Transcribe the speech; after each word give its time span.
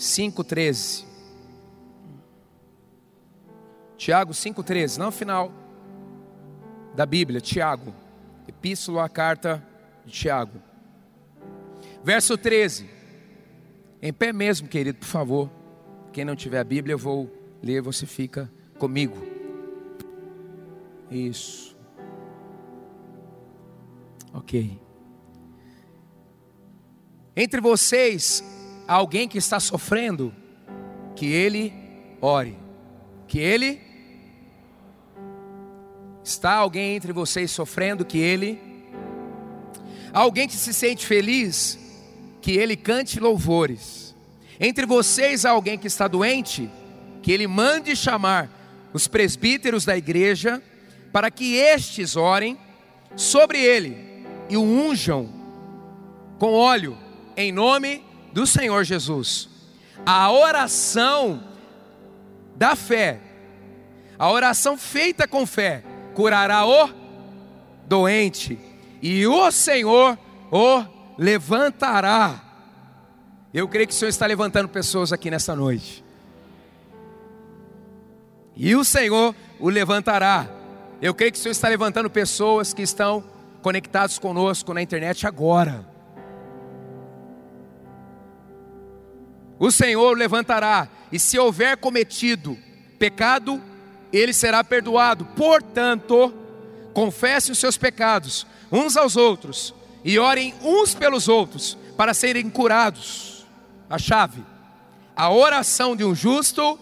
5,13. 0.00 1.04
Tiago 3.98 4.32
5,13, 4.32 4.96
não 4.96 5.12
final 5.12 5.52
da 6.94 7.04
Bíblia, 7.04 7.38
Tiago, 7.38 7.92
Epístola 8.48 9.04
à 9.04 9.08
carta 9.10 9.62
de 10.06 10.12
Tiago. 10.12 10.58
Verso 12.02 12.38
13. 12.38 12.88
Em 14.00 14.10
pé 14.10 14.32
mesmo, 14.32 14.66
querido, 14.66 14.98
por 14.98 15.06
favor. 15.06 15.50
Quem 16.14 16.24
não 16.24 16.34
tiver 16.34 16.60
a 16.60 16.64
Bíblia, 16.64 16.94
eu 16.94 16.98
vou 16.98 17.30
ler, 17.62 17.82
você 17.82 18.06
fica 18.06 18.50
comigo. 18.78 19.22
Isso. 21.10 21.76
Ok. 24.32 24.80
Entre 27.36 27.60
vocês 27.60 28.42
alguém 28.94 29.28
que 29.28 29.38
está 29.38 29.60
sofrendo, 29.60 30.34
que 31.14 31.26
ele 31.26 31.72
ore. 32.20 32.58
Que 33.28 33.38
ele 33.38 33.80
está 36.24 36.54
alguém 36.54 36.96
entre 36.96 37.12
vocês 37.12 37.52
sofrendo, 37.52 38.04
que 38.04 38.18
ele 38.18 38.60
alguém 40.12 40.48
que 40.48 40.56
se 40.56 40.74
sente 40.74 41.06
feliz, 41.06 41.78
que 42.42 42.52
ele 42.52 42.76
cante 42.76 43.20
louvores. 43.20 44.14
Entre 44.58 44.84
vocês 44.84 45.44
alguém 45.44 45.78
que 45.78 45.86
está 45.86 46.08
doente, 46.08 46.68
que 47.22 47.30
ele 47.30 47.46
mande 47.46 47.94
chamar 47.94 48.50
os 48.92 49.06
presbíteros 49.06 49.84
da 49.84 49.96
igreja 49.96 50.60
para 51.12 51.30
que 51.30 51.54
estes 51.54 52.16
orem 52.16 52.58
sobre 53.14 53.58
ele 53.60 53.96
e 54.48 54.56
o 54.56 54.62
unjam 54.62 55.28
com 56.40 56.52
óleo 56.52 56.98
em 57.36 57.52
nome 57.52 58.09
do 58.32 58.46
Senhor 58.46 58.84
Jesus. 58.84 59.48
A 60.04 60.30
oração 60.30 61.42
da 62.56 62.74
fé, 62.76 63.20
a 64.18 64.30
oração 64.30 64.76
feita 64.76 65.26
com 65.26 65.46
fé, 65.46 65.84
curará 66.14 66.66
o 66.66 66.90
doente, 67.86 68.58
e 69.02 69.26
o 69.26 69.50
Senhor 69.50 70.18
o 70.50 70.84
levantará. 71.18 72.40
Eu 73.52 73.66
creio 73.66 73.88
que 73.88 73.94
o 73.94 73.96
Senhor 73.96 74.10
está 74.10 74.26
levantando 74.26 74.68
pessoas 74.68 75.12
aqui 75.12 75.30
nessa 75.30 75.56
noite. 75.56 76.04
E 78.54 78.76
o 78.76 78.84
Senhor 78.84 79.34
o 79.58 79.68
levantará. 79.68 80.48
Eu 81.02 81.14
creio 81.14 81.32
que 81.32 81.38
o 81.38 81.40
Senhor 81.40 81.52
está 81.52 81.68
levantando 81.68 82.10
pessoas 82.10 82.74
que 82.74 82.82
estão 82.82 83.24
conectados 83.62 84.18
conosco 84.18 84.72
na 84.74 84.82
internet 84.82 85.26
agora. 85.26 85.89
O 89.60 89.70
Senhor 89.70 90.16
levantará, 90.16 90.88
e 91.12 91.18
se 91.18 91.38
houver 91.38 91.76
cometido 91.76 92.58
pecado, 92.98 93.62
ele 94.10 94.32
será 94.32 94.64
perdoado. 94.64 95.26
Portanto, 95.36 96.32
confesse 96.94 97.52
os 97.52 97.58
seus 97.58 97.76
pecados 97.76 98.46
uns 98.72 98.96
aos 98.96 99.16
outros 99.16 99.74
e 100.02 100.18
orem 100.18 100.54
uns 100.62 100.94
pelos 100.94 101.28
outros 101.28 101.76
para 101.94 102.14
serem 102.14 102.48
curados. 102.48 103.44
A 103.90 103.98
chave: 103.98 104.42
a 105.14 105.30
oração 105.30 105.94
de 105.94 106.04
um 106.04 106.14
justo 106.14 106.80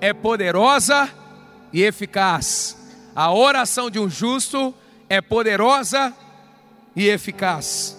é 0.00 0.14
poderosa 0.14 1.10
e 1.72 1.82
eficaz. 1.82 2.76
A 3.16 3.32
oração 3.32 3.90
de 3.90 3.98
um 3.98 4.08
justo 4.08 4.72
é 5.08 5.20
poderosa 5.20 6.14
e 6.94 7.08
eficaz. 7.08 7.96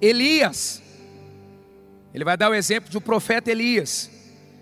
Elias 0.00 0.82
ele 2.14 2.24
vai 2.24 2.36
dar 2.36 2.48
o 2.48 2.54
exemplo 2.54 2.96
um 2.96 3.00
profeta 3.00 3.50
Elias, 3.50 4.08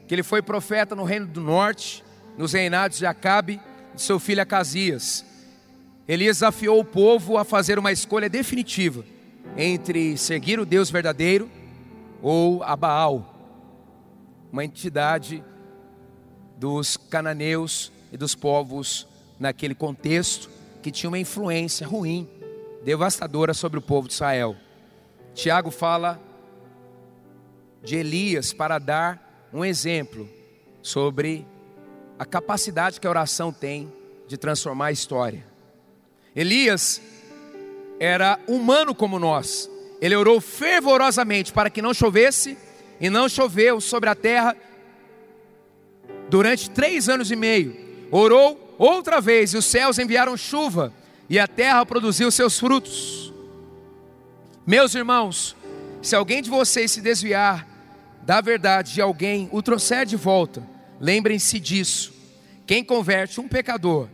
que 0.08 0.14
ele 0.14 0.22
foi 0.22 0.40
profeta 0.40 0.96
no 0.96 1.04
reino 1.04 1.26
do 1.26 1.42
norte, 1.42 2.02
nos 2.38 2.54
reinados 2.54 2.96
de 2.96 3.04
Acabe 3.04 3.60
de 3.94 4.00
seu 4.00 4.18
filho 4.18 4.40
Acasias. 4.40 5.22
Elias 6.08 6.38
desafiou 6.38 6.80
o 6.80 6.84
povo 6.84 7.36
a 7.36 7.44
fazer 7.44 7.78
uma 7.78 7.92
escolha 7.92 8.28
definitiva 8.28 9.04
entre 9.54 10.16
seguir 10.16 10.58
o 10.58 10.64
Deus 10.64 10.90
verdadeiro 10.90 11.50
ou 12.22 12.62
a 12.62 12.74
Baal, 12.74 13.28
uma 14.50 14.64
entidade 14.64 15.44
dos 16.56 16.96
cananeus 16.96 17.92
e 18.10 18.16
dos 18.16 18.34
povos 18.34 19.06
naquele 19.38 19.74
contexto 19.74 20.48
que 20.80 20.90
tinha 20.90 21.10
uma 21.10 21.18
influência 21.18 21.86
ruim, 21.86 22.26
devastadora 22.82 23.52
sobre 23.52 23.78
o 23.78 23.82
povo 23.82 24.08
de 24.08 24.14
Israel. 24.14 24.56
Tiago 25.34 25.70
fala 25.70 26.18
de 27.82 27.96
Elias 27.96 28.52
para 28.52 28.78
dar 28.78 29.48
um 29.52 29.64
exemplo 29.64 30.28
sobre 30.80 31.46
a 32.18 32.24
capacidade 32.24 33.00
que 33.00 33.06
a 33.06 33.10
oração 33.10 33.52
tem 33.52 33.92
de 34.28 34.36
transformar 34.36 34.86
a 34.86 34.92
história. 34.92 35.44
Elias 36.34 37.00
era 37.98 38.38
humano 38.46 38.94
como 38.94 39.18
nós. 39.18 39.70
Ele 40.00 40.16
orou 40.16 40.40
fervorosamente 40.40 41.52
para 41.52 41.70
que 41.70 41.82
não 41.82 41.94
chovesse, 41.94 42.56
e 43.00 43.10
não 43.10 43.28
choveu 43.28 43.80
sobre 43.80 44.08
a 44.08 44.14
terra 44.14 44.56
durante 46.28 46.70
três 46.70 47.08
anos 47.08 47.30
e 47.30 47.36
meio. 47.36 47.76
Orou 48.10 48.76
outra 48.78 49.20
vez, 49.20 49.52
e 49.52 49.56
os 49.56 49.64
céus 49.64 49.98
enviaram 49.98 50.36
chuva, 50.36 50.92
e 51.28 51.38
a 51.38 51.48
terra 51.48 51.84
produziu 51.84 52.30
seus 52.30 52.58
frutos. 52.58 53.32
Meus 54.64 54.94
irmãos, 54.94 55.56
se 56.00 56.14
alguém 56.14 56.42
de 56.42 56.48
vocês 56.48 56.92
se 56.92 57.00
desviar 57.00 57.66
da 58.22 58.40
verdade 58.40 58.94
de 58.94 59.00
alguém 59.00 59.48
o 59.52 59.62
trouxer 59.62 60.06
de 60.06 60.16
volta, 60.16 60.62
lembrem-se 61.00 61.58
disso. 61.58 62.12
Quem 62.66 62.84
converte 62.84 63.40
um 63.40 63.48
pecador 63.48 64.08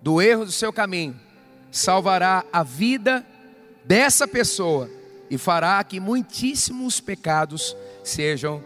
do 0.00 0.20
erro 0.20 0.44
do 0.46 0.52
seu 0.52 0.72
caminho, 0.72 1.18
salvará 1.70 2.44
a 2.52 2.62
vida 2.62 3.24
dessa 3.84 4.26
pessoa 4.26 4.90
e 5.28 5.36
fará 5.38 5.82
que 5.84 6.00
muitíssimos 6.00 7.00
pecados 7.00 7.76
sejam 8.02 8.62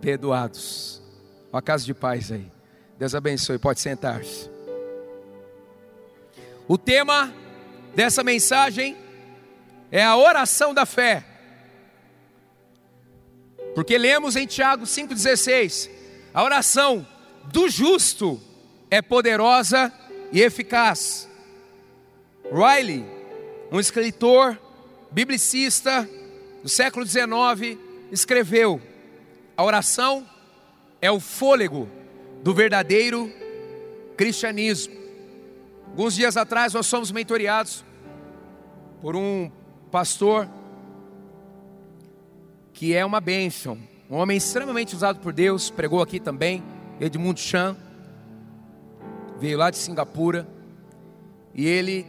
perdoados. 0.00 1.02
Uma 1.52 1.62
casa 1.62 1.84
de 1.84 1.94
paz 1.94 2.30
aí. 2.30 2.50
Deus 2.98 3.14
abençoe. 3.14 3.58
Pode 3.58 3.80
sentar-se. 3.80 4.50
O 6.68 6.78
tema 6.78 7.32
dessa 7.94 8.22
mensagem 8.22 8.96
é 9.90 10.02
a 10.04 10.16
oração 10.16 10.72
da 10.72 10.86
fé. 10.86 11.24
Porque 13.74 13.96
lemos 13.96 14.36
em 14.36 14.46
Tiago 14.46 14.84
5,16: 14.84 15.90
a 16.32 16.42
oração 16.42 17.06
do 17.52 17.68
justo 17.68 18.40
é 18.90 19.00
poderosa 19.00 19.92
e 20.30 20.40
eficaz. 20.40 21.28
Riley, 22.50 23.04
um 23.70 23.80
escritor 23.80 24.58
biblicista 25.10 26.08
do 26.62 26.68
século 26.68 27.06
XIX, 27.06 27.78
escreveu: 28.10 28.80
a 29.56 29.64
oração 29.64 30.26
é 31.00 31.10
o 31.10 31.20
fôlego 31.20 31.88
do 32.42 32.54
verdadeiro 32.54 33.32
cristianismo. 34.16 34.94
Alguns 35.88 36.14
dias 36.14 36.36
atrás 36.36 36.72
nós 36.72 36.88
fomos 36.88 37.10
mentoriados 37.10 37.84
por 39.00 39.16
um 39.16 39.50
pastor 39.90 40.48
que 42.72 42.94
é 42.94 43.04
uma 43.04 43.20
bênção. 43.20 43.78
Um 44.10 44.16
homem 44.16 44.36
extremamente 44.36 44.94
usado 44.94 45.20
por 45.20 45.32
Deus, 45.32 45.70
pregou 45.70 46.02
aqui 46.02 46.20
também, 46.20 46.62
Edmundo 47.00 47.40
Chan, 47.40 47.76
veio 49.38 49.58
lá 49.58 49.70
de 49.70 49.76
Singapura, 49.76 50.46
e 51.54 51.66
ele, 51.66 52.06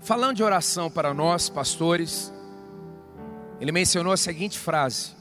falando 0.00 0.36
de 0.36 0.42
oração 0.42 0.90
para 0.90 1.14
nós, 1.14 1.48
pastores, 1.48 2.32
ele 3.60 3.72
mencionou 3.72 4.12
a 4.12 4.16
seguinte 4.16 4.58
frase: 4.58 5.12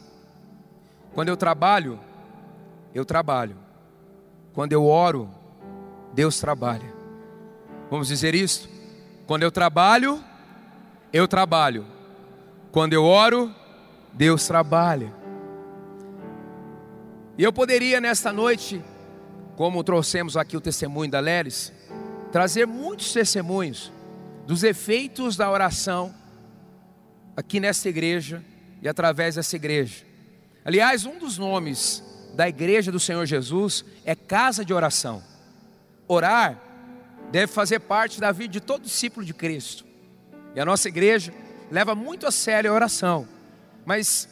Quando 1.13 1.29
eu 1.29 1.37
trabalho, 1.37 1.99
eu 2.93 3.05
trabalho, 3.05 3.55
quando 4.53 4.73
eu 4.73 4.85
oro, 4.85 5.29
Deus 6.13 6.39
trabalha. 6.39 6.91
Vamos 7.89 8.07
dizer 8.07 8.35
isso? 8.35 8.69
Quando 9.25 9.43
eu 9.43 9.51
trabalho, 9.51 10.23
eu 11.13 11.27
trabalho, 11.27 11.85
quando 12.71 12.93
eu 12.93 13.03
oro, 13.03 13.53
Deus 14.13 14.47
trabalha. 14.47 15.13
E 17.37 17.43
eu 17.43 17.51
poderia 17.51 18.01
nesta 18.01 18.31
noite, 18.31 18.83
como 19.55 19.83
trouxemos 19.83 20.35
aqui 20.37 20.55
o 20.55 20.61
testemunho 20.61 21.09
da 21.09 21.19
Lelis, 21.19 21.71
trazer 22.31 22.65
muitos 22.65 23.13
testemunhos 23.13 23.91
dos 24.45 24.63
efeitos 24.63 25.35
da 25.35 25.49
oração 25.49 26.13
aqui 27.35 27.59
nesta 27.59 27.89
igreja 27.89 28.43
e 28.81 28.87
através 28.87 29.35
dessa 29.35 29.55
igreja. 29.55 30.05
Aliás, 30.63 31.05
um 31.05 31.17
dos 31.17 31.37
nomes 31.37 32.03
da 32.35 32.47
igreja 32.47 32.91
do 32.91 32.99
Senhor 32.99 33.25
Jesus 33.25 33.83
é 34.05 34.15
casa 34.15 34.63
de 34.63 34.73
oração. 34.73 35.23
Orar 36.07 36.59
deve 37.31 37.51
fazer 37.51 37.79
parte 37.79 38.19
da 38.19 38.31
vida 38.31 38.53
de 38.53 38.59
todo 38.59 38.83
discípulo 38.83 39.25
de 39.25 39.33
Cristo. 39.33 39.85
E 40.53 40.59
a 40.59 40.65
nossa 40.65 40.89
igreja 40.89 41.33
leva 41.71 41.95
muito 41.95 42.27
a 42.27 42.31
sério 42.31 42.71
a 42.71 42.73
oração. 42.73 43.27
Mas 43.91 44.25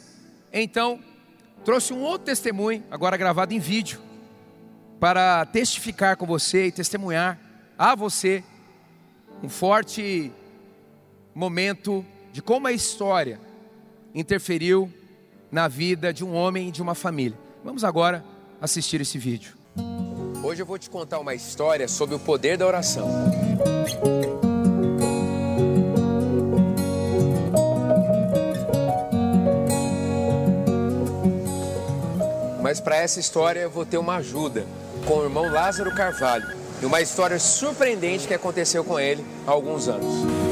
então 0.50 0.98
trouxe 1.66 1.92
um 1.92 2.00
outro 2.00 2.24
testemunho, 2.24 2.82
agora 2.90 3.14
gravado 3.18 3.52
em 3.52 3.58
vídeo, 3.58 4.00
para 4.98 5.44
testificar 5.44 6.16
com 6.16 6.24
você 6.24 6.68
e 6.68 6.72
testemunhar 6.72 7.38
a 7.76 7.94
você 7.94 8.42
um 9.42 9.50
forte 9.50 10.32
momento 11.34 12.02
de 12.32 12.40
como 12.40 12.68
a 12.68 12.72
história 12.72 13.38
interferiu 14.14 14.90
na 15.52 15.68
vida 15.68 16.10
de 16.10 16.24
um 16.24 16.34
homem 16.34 16.68
e 16.68 16.72
de 16.72 16.80
uma 16.80 16.94
família. 16.94 17.38
Vamos 17.62 17.84
agora 17.84 18.24
assistir 18.62 19.02
esse 19.02 19.18
vídeo. 19.18 19.58
Hoje 20.42 20.62
eu 20.62 20.66
vou 20.66 20.78
te 20.78 20.88
contar 20.88 21.18
uma 21.18 21.34
história 21.34 21.86
sobre 21.86 22.14
o 22.14 22.18
poder 22.18 22.56
da 22.56 22.66
oração. 22.66 23.06
Mas 32.70 32.78
para 32.78 32.98
essa 32.98 33.18
história 33.18 33.58
eu 33.58 33.68
vou 33.68 33.84
ter 33.84 33.98
uma 33.98 34.18
ajuda 34.18 34.64
com 35.04 35.14
o 35.14 35.24
irmão 35.24 35.50
Lázaro 35.50 35.92
Carvalho 35.92 36.56
e 36.80 36.86
uma 36.86 37.00
história 37.00 37.36
surpreendente 37.36 38.28
que 38.28 38.34
aconteceu 38.34 38.84
com 38.84 39.00
ele 39.00 39.26
há 39.44 39.50
alguns 39.50 39.88
anos. 39.88 40.49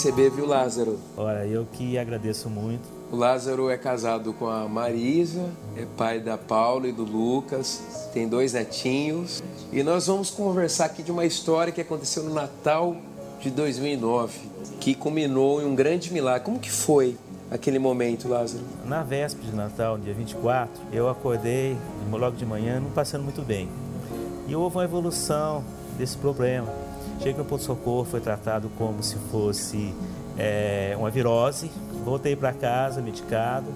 Receber, 0.00 0.30
viu, 0.30 0.46
Lázaro? 0.46 0.98
Olha, 1.14 1.46
eu 1.46 1.66
que 1.70 1.98
agradeço 1.98 2.48
muito. 2.48 2.80
O 3.12 3.16
Lázaro 3.16 3.68
é 3.68 3.76
casado 3.76 4.32
com 4.32 4.48
a 4.48 4.66
Marisa, 4.66 5.44
é 5.76 5.84
pai 5.94 6.18
da 6.18 6.38
Paula 6.38 6.88
e 6.88 6.92
do 6.92 7.04
Lucas, 7.04 7.82
tem 8.14 8.26
dois 8.26 8.54
netinhos. 8.54 9.42
E 9.70 9.82
nós 9.82 10.06
vamos 10.06 10.30
conversar 10.30 10.86
aqui 10.86 11.02
de 11.02 11.12
uma 11.12 11.26
história 11.26 11.70
que 11.70 11.82
aconteceu 11.82 12.22
no 12.22 12.32
Natal 12.32 12.96
de 13.40 13.50
2009, 13.50 14.38
que 14.80 14.94
culminou 14.94 15.60
em 15.60 15.66
um 15.66 15.74
grande 15.74 16.10
milagre. 16.10 16.46
Como 16.46 16.58
que 16.58 16.70
foi 16.70 17.14
aquele 17.50 17.78
momento, 17.78 18.26
Lázaro? 18.26 18.64
Na 18.86 19.02
véspera 19.02 19.50
de 19.50 19.54
Natal, 19.54 19.98
dia 19.98 20.14
24, 20.14 20.70
eu 20.94 21.10
acordei 21.10 21.76
logo 22.10 22.36
de 22.38 22.46
manhã, 22.46 22.80
não 22.80 22.90
passando 22.90 23.24
muito 23.24 23.42
bem. 23.42 23.68
E 24.48 24.56
houve 24.56 24.78
uma 24.78 24.84
evolução 24.84 25.62
desse 25.98 26.16
problema 26.16 26.89
Cheguei 27.20 27.34
no 27.34 27.44
ponto-socorro, 27.44 28.06
foi 28.06 28.18
tratado 28.18 28.70
como 28.78 29.02
se 29.02 29.16
fosse 29.30 29.94
é, 30.38 30.96
uma 30.98 31.10
virose. 31.10 31.70
Voltei 32.02 32.34
para 32.34 32.50
casa, 32.50 33.02
medicado, 33.02 33.66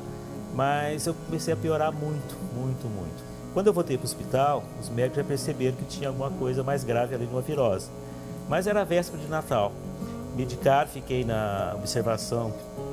mas 0.54 1.06
eu 1.06 1.12
comecei 1.12 1.52
a 1.52 1.56
piorar 1.56 1.92
muito, 1.92 2.34
muito, 2.56 2.88
muito. 2.88 3.22
Quando 3.52 3.66
eu 3.66 3.72
voltei 3.74 3.98
para 3.98 4.04
o 4.04 4.06
hospital, 4.06 4.64
os 4.80 4.88
médicos 4.88 5.18
já 5.18 5.24
perceberam 5.24 5.76
que 5.76 5.84
tinha 5.84 6.08
alguma 6.08 6.30
coisa 6.30 6.62
mais 6.62 6.84
grave 6.84 7.14
ali 7.14 7.26
numa 7.26 7.42
virose. 7.42 7.88
Mas 8.48 8.66
era 8.66 8.82
véspera 8.82 9.22
de 9.22 9.28
Natal. 9.28 9.72
Medicaram, 10.34 10.88
fiquei 10.88 11.22
na 11.22 11.74
observação 11.76 12.50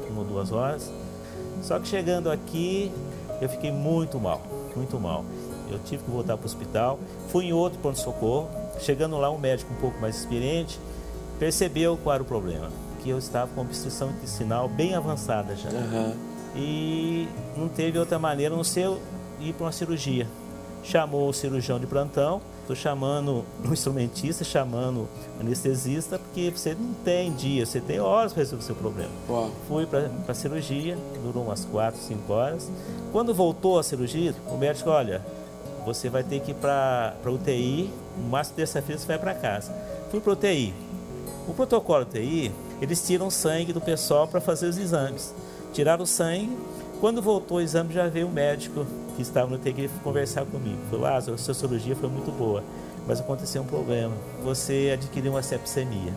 uma 0.09 0.19
ou 0.19 0.27
duas 0.27 0.51
horas. 0.51 0.91
Só 1.61 1.79
que 1.79 1.87
chegando 1.87 2.29
aqui, 2.29 2.91
eu 3.39 3.47
fiquei 3.47 3.71
muito 3.71 4.19
mal, 4.19 4.41
muito 4.75 4.99
mal. 4.99 5.23
Eu 5.71 5.79
tive 5.79 6.03
que 6.03 6.11
voltar 6.11 6.35
para 6.35 6.43
o 6.43 6.45
hospital. 6.45 6.99
Fui 7.29 7.45
em 7.45 7.53
outro 7.53 7.79
pronto-socorro, 7.79 8.49
Chegando 8.79 9.17
lá, 9.17 9.29
um 9.29 9.37
médico 9.37 9.73
um 9.73 9.77
pouco 9.77 9.99
mais 9.99 10.17
experiente 10.17 10.79
percebeu 11.41 11.97
qual 11.97 12.13
era 12.13 12.23
o 12.23 12.25
problema, 12.25 12.69
que 13.01 13.09
eu 13.09 13.17
estava 13.17 13.49
com 13.55 13.61
obstrução 13.61 14.11
intestinal 14.11 14.67
bem 14.67 14.93
avançada 14.93 15.55
já. 15.55 15.69
Uhum. 15.69 16.13
E 16.55 17.27
não 17.57 17.67
teve 17.67 17.97
outra 17.97 18.19
maneira, 18.19 18.55
não 18.55 18.63
ser 18.63 18.87
ir 19.39 19.51
para 19.53 19.65
uma 19.65 19.71
cirurgia. 19.71 20.27
Chamou 20.83 21.29
o 21.29 21.33
cirurgião 21.33 21.79
de 21.79 21.87
plantão, 21.87 22.41
estou 22.61 22.75
chamando 22.75 23.43
o 23.67 23.73
instrumentista, 23.73 24.43
chamando 24.43 25.07
o 25.37 25.41
anestesista, 25.41 26.19
porque 26.19 26.51
você 26.51 26.75
não 26.75 26.93
tem 27.03 27.33
dia, 27.33 27.65
você 27.65 27.81
tem 27.81 27.99
horas 27.99 28.33
para 28.33 28.43
resolver 28.43 28.63
o 28.63 28.65
seu 28.67 28.75
problema. 28.75 29.11
Uau. 29.27 29.49
Fui 29.67 29.87
para 29.87 30.11
a 30.27 30.33
cirurgia, 30.35 30.95
durou 31.23 31.43
umas 31.43 31.65
4, 31.65 31.99
5 31.99 32.31
horas. 32.31 32.69
Quando 33.11 33.33
voltou 33.33 33.79
a 33.79 33.83
cirurgia, 33.83 34.35
o 34.47 34.57
médico, 34.57 34.91
olha, 34.91 35.23
você 35.85 36.07
vai 36.07 36.23
ter 36.23 36.39
que 36.39 36.51
ir 36.51 36.55
para 36.55 37.15
UTI, 37.25 37.85
no 37.85 38.00
máximo 38.29 38.57
terça-feira 38.57 38.99
você 38.99 39.07
vai 39.07 39.19
para 39.19 39.33
casa. 39.33 39.71
Fui 40.09 40.19
para 40.19 40.33
UTI. 40.33 40.73
O 41.47 41.53
protocolo 41.53 42.03
UTI, 42.03 42.51
eles 42.81 43.05
tiram 43.05 43.29
sangue 43.29 43.73
do 43.73 43.81
pessoal 43.81 44.27
para 44.27 44.39
fazer 44.41 44.67
os 44.67 44.77
exames. 44.77 45.33
Tiraram 45.73 46.03
o 46.03 46.07
sangue, 46.07 46.57
quando 46.99 47.21
voltou 47.21 47.57
o 47.57 47.61
exame 47.61 47.93
já 47.93 48.07
veio 48.07 48.27
o 48.27 48.31
médico 48.31 48.85
que 49.15 49.21
estava 49.21 49.47
no 49.49 49.55
UTI 49.55 49.89
conversar 50.03 50.45
comigo. 50.45 50.77
Falou, 50.89 51.05
Lázaro, 51.05 51.35
a 51.35 51.37
sua 51.37 51.53
cirurgia 51.53 51.95
foi 51.95 52.09
muito 52.09 52.31
boa, 52.31 52.63
mas 53.07 53.19
aconteceu 53.19 53.61
um 53.61 53.65
problema. 53.65 54.13
Você 54.43 54.91
adquiriu 54.93 55.31
uma 55.31 55.41
sepsemia. 55.41 56.13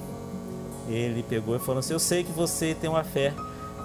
Ele 0.89 1.23
pegou 1.23 1.57
e 1.57 1.59
falou 1.59 1.79
assim, 1.79 1.95
eu 1.95 1.99
sei 1.99 2.23
que 2.23 2.33
você 2.33 2.75
tem 2.75 2.91
uma 2.91 3.03
fé 3.03 3.33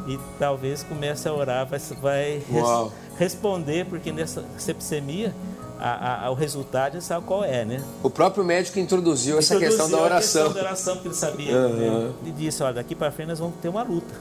e 0.08 0.20
talvez 0.38 0.84
comece 0.84 1.28
a 1.28 1.34
orar, 1.34 1.66
vai, 1.66 1.80
vai 2.02 2.42
res, 2.50 2.92
responder, 3.18 3.86
porque 3.86 4.12
nessa 4.12 4.44
sepsemia 4.58 5.34
a, 5.80 6.26
a, 6.26 6.32
o 6.32 6.34
resultado 6.34 6.98
e 6.98 7.02
sabe 7.02 7.26
qual 7.26 7.44
é, 7.44 7.64
né? 7.64 7.84
O 8.04 8.10
próprio 8.10 8.44
médico 8.44 8.80
introduziu, 8.80 9.40
essa 9.40 9.58
questão 9.58 9.90
da 9.90 9.98
oração. 9.98 10.42
A 10.42 10.46
questão 10.46 10.54
da 10.54 10.68
oração, 10.68 10.94
porque 10.96 11.08
ele 11.08 11.16
sabia. 11.16 11.56
Uhum. 11.56 11.70
Né? 11.70 12.14
Ele 12.24 12.32
disse, 12.34 12.62
olha, 12.62 12.74
daqui 12.74 12.96
para 12.96 13.12
frente 13.12 13.30
nós 13.30 13.40
vamos 13.40 13.56
ter 13.62 13.70
uma 13.70 13.84
luta. 13.84 14.14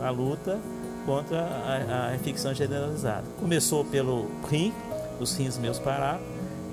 A 0.00 0.10
luta 0.10 0.58
contra 1.06 1.40
a, 1.40 2.08
a 2.08 2.14
infecção 2.16 2.52
generalizada. 2.52 3.24
Começou 3.38 3.84
pelo 3.84 4.26
rim, 4.50 4.72
os 5.20 5.34
rins 5.36 5.56
meus 5.56 5.78
pararam, 5.78 6.20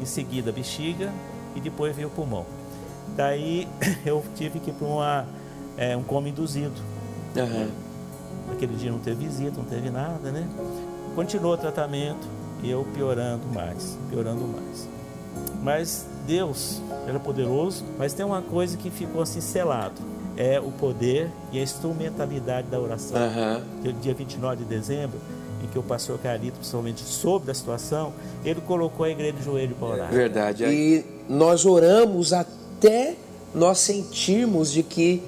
em 0.02 0.06
seguida 0.06 0.50
a 0.50 0.54
bexiga 0.54 1.12
e 1.56 1.62
depois 1.62 1.96
veio 1.96 2.08
o 2.08 2.12
pulmão. 2.12 2.46
Daí 3.16 3.68
eu 4.04 4.24
tive 4.36 4.60
que 4.60 4.72
ir 4.72 4.74
para 4.74 4.88
uma, 4.88 5.26
é, 5.78 5.96
um 5.96 6.04
coma 6.04 6.28
induzido. 6.28 6.74
Uhum. 7.36 7.70
Aquele 8.52 8.76
dia 8.76 8.92
não 8.92 9.00
teve 9.00 9.26
visita, 9.26 9.58
não 9.58 9.66
teve 9.66 9.90
nada, 9.90 10.32
né? 10.32 10.48
Continuou 11.16 11.54
o 11.54 11.58
tratamento, 11.58 12.28
e 12.64 12.72
eu 12.72 12.86
piorando 12.96 13.46
mais, 13.54 13.98
piorando 14.10 14.48
mais. 14.48 14.88
Mas 15.62 16.06
Deus 16.26 16.82
era 17.08 17.20
poderoso, 17.20 17.84
mas 17.98 18.14
tem 18.14 18.26
uma 18.26 18.42
coisa 18.42 18.78
que 18.78 18.90
ficou 18.90 19.22
assim 19.22 19.42
selado. 19.42 20.02
É 20.36 20.60
o 20.60 20.72
poder 20.72 21.30
e 21.52 21.60
a 21.60 21.62
instrumentalidade 21.62 22.68
da 22.68 22.80
oração. 22.80 23.18
Uhum. 23.18 23.94
Dia 24.02 24.14
29 24.16 24.64
de 24.64 24.66
dezembro, 24.66 25.20
em 25.64 25.68
que 25.68 25.78
o 25.78 25.84
pastor 25.84 26.18
Carito, 26.18 26.58
principalmente 26.58 27.02
sobre 27.02 27.52
a 27.52 27.54
situação, 27.54 28.14
ele 28.44 28.60
colocou 28.62 29.06
a 29.06 29.10
igreja 29.10 29.34
de 29.34 29.44
joelho 29.44 29.76
para 29.76 29.88
orar. 29.88 30.12
Verdade. 30.12 30.66
E 30.66 31.06
nós 31.30 31.66
oramos 31.66 32.34
até 32.34 33.16
nós 33.54 33.78
sentirmos 33.78 34.72
de 34.72 34.82
que 34.82 35.22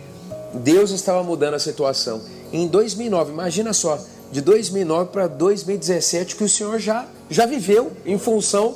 Deus 0.55 0.89
estava 0.91 1.23
mudando 1.23 1.53
a 1.53 1.59
situação. 1.59 2.21
Em 2.51 2.67
2009, 2.67 3.31
imagina 3.31 3.73
só, 3.73 3.99
de 4.31 4.41
2009 4.41 5.11
para 5.11 5.27
2017 5.27 6.35
que 6.35 6.43
o 6.43 6.49
Senhor 6.49 6.79
já, 6.79 7.05
já 7.29 7.45
viveu 7.45 7.91
em 8.05 8.17
função 8.17 8.75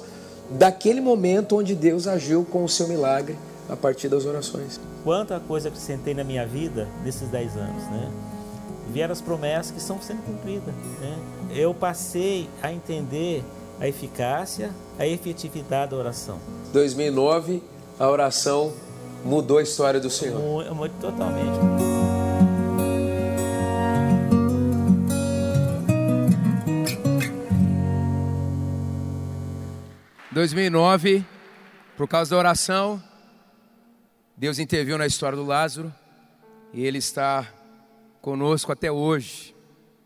daquele 0.50 1.02
momento 1.02 1.58
onde 1.58 1.76
Deus 1.76 2.08
agiu 2.08 2.46
com 2.50 2.64
o 2.64 2.70
seu 2.70 2.88
milagre 2.88 3.38
a 3.70 3.76
partir 3.76 4.10
das 4.10 4.26
orações. 4.26 4.80
Quanta 5.04 5.40
coisa 5.40 5.70
acrescentei 5.70 6.14
na 6.14 6.24
minha 6.24 6.46
vida 6.46 6.88
nesses 7.04 7.28
10 7.30 7.56
anos, 7.56 7.84
né? 7.84 8.12
Vieram 8.92 9.12
as 9.12 9.22
promessas 9.22 9.72
que 9.72 9.78
estão 9.78 10.02
sendo 10.02 10.24
cumpridas, 10.24 10.74
né? 11.00 11.16
Eu 11.54 11.74
passei 11.74 12.50
a 12.62 12.72
entender 12.72 13.44
a 13.80 13.88
eficácia, 13.88 14.72
a 14.98 15.06
efetividade 15.06 15.92
da 15.92 15.98
oração. 15.98 16.40
2009, 16.74 17.62
a 18.00 18.10
oração 18.10 18.74
mudou 19.24 19.60
a 19.60 19.64
história 19.64 20.00
do 20.00 20.10
Senhor. 20.10 20.40
Muito, 20.74 20.94
totalmente. 21.00 21.79
2009, 30.40 31.26
Por 31.98 32.08
causa 32.08 32.32
da 32.32 32.38
oração, 32.38 33.04
Deus 34.38 34.58
interviu 34.58 34.98
na 34.98 35.06
história 35.06 35.36
do 35.36 35.44
Lázaro 35.44 35.94
e 36.74 36.82
ele 36.86 36.98
está 36.98 37.46
conosco 38.22 38.72
até 38.72 38.90
hoje. 38.90 39.54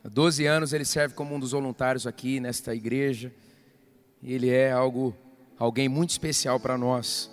Há 0.04 0.10
12 0.10 0.44
anos 0.48 0.74
ele 0.74 0.86
serve 0.86 1.14
como 1.14 1.36
um 1.36 1.40
dos 1.40 1.52
voluntários 1.52 2.08
aqui 2.08 2.40
nesta 2.40 2.74
igreja. 2.74 3.32
Ele 4.24 4.50
é 4.50 4.72
algo, 4.72 5.16
alguém 5.56 5.88
muito 5.88 6.10
especial 6.10 6.60
para 6.60 6.80
nós. 6.80 7.30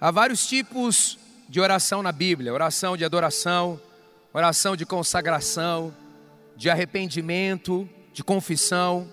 Há 0.00 0.10
vários 0.10 0.44
tipos 0.44 1.20
de 1.48 1.60
oração 1.60 2.02
na 2.02 2.10
Bíblia: 2.10 2.52
oração 2.52 2.96
de 2.96 3.04
adoração, 3.04 3.80
oração 4.32 4.74
de 4.74 4.84
consagração, 4.84 5.94
de 6.56 6.68
arrependimento, 6.68 7.88
de 8.12 8.24
confissão, 8.24 9.08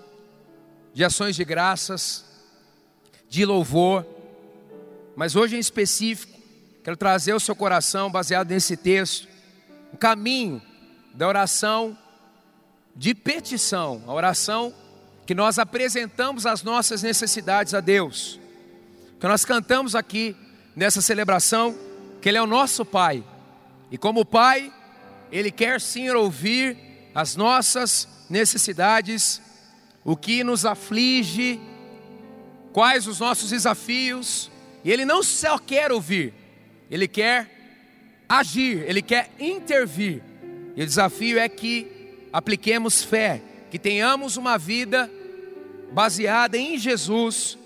de 0.95 1.03
ações 1.03 1.35
de 1.35 1.43
graças, 1.43 2.23
de 3.29 3.43
louvor. 3.43 4.05
Mas 5.13 5.35
hoje 5.35 5.57
em 5.57 5.59
específico, 5.59 6.39
quero 6.85 6.95
trazer 6.95 7.33
ao 7.33 7.39
seu 7.39 7.53
coração, 7.53 8.09
baseado 8.09 8.49
nesse 8.49 8.77
texto, 8.77 9.27
o 9.91 9.97
caminho 9.97 10.61
da 11.13 11.27
oração 11.27 11.97
de 12.95 13.13
petição, 13.13 14.01
a 14.07 14.13
oração 14.13 14.73
que 15.25 15.35
nós 15.35 15.59
apresentamos 15.59 16.45
as 16.45 16.63
nossas 16.63 17.03
necessidades 17.03 17.73
a 17.73 17.81
Deus. 17.81 18.39
Que 19.19 19.27
nós 19.27 19.43
cantamos 19.43 19.95
aqui 19.95 20.33
nessa 20.73 21.01
celebração 21.01 21.77
que 22.21 22.29
Ele 22.29 22.37
é 22.37 22.41
o 22.41 22.47
nosso 22.47 22.85
Pai. 22.85 23.21
E 23.91 23.97
como 23.97 24.23
Pai, 24.23 24.71
Ele 25.29 25.51
quer 25.51 25.81
sim 25.81 26.09
ouvir 26.09 26.77
as 27.13 27.35
nossas 27.35 28.07
necessidades, 28.29 29.41
o 30.05 30.15
que 30.15 30.43
nos 30.43 30.65
aflige, 30.65 31.59
quais 32.71 33.07
os 33.07 33.19
nossos 33.19 33.49
desafios. 33.49 34.51
E 34.83 34.91
Ele 34.91 35.03
não 35.03 35.23
só 35.23 35.57
quer 35.57 35.91
ouvir, 35.91 36.31
Ele 36.91 37.07
quer 37.07 38.23
agir, 38.29 38.85
Ele 38.87 39.01
quer 39.01 39.31
intervir. 39.39 40.21
E 40.75 40.83
o 40.83 40.85
desafio 40.85 41.39
é 41.39 41.49
que 41.49 41.87
apliquemos 42.31 43.03
fé, 43.03 43.41
que 43.71 43.79
tenhamos 43.79 44.37
uma 44.37 44.57
vida 44.57 45.09
baseada 45.91 46.57
em 46.57 46.77
Jesus, 46.77 47.57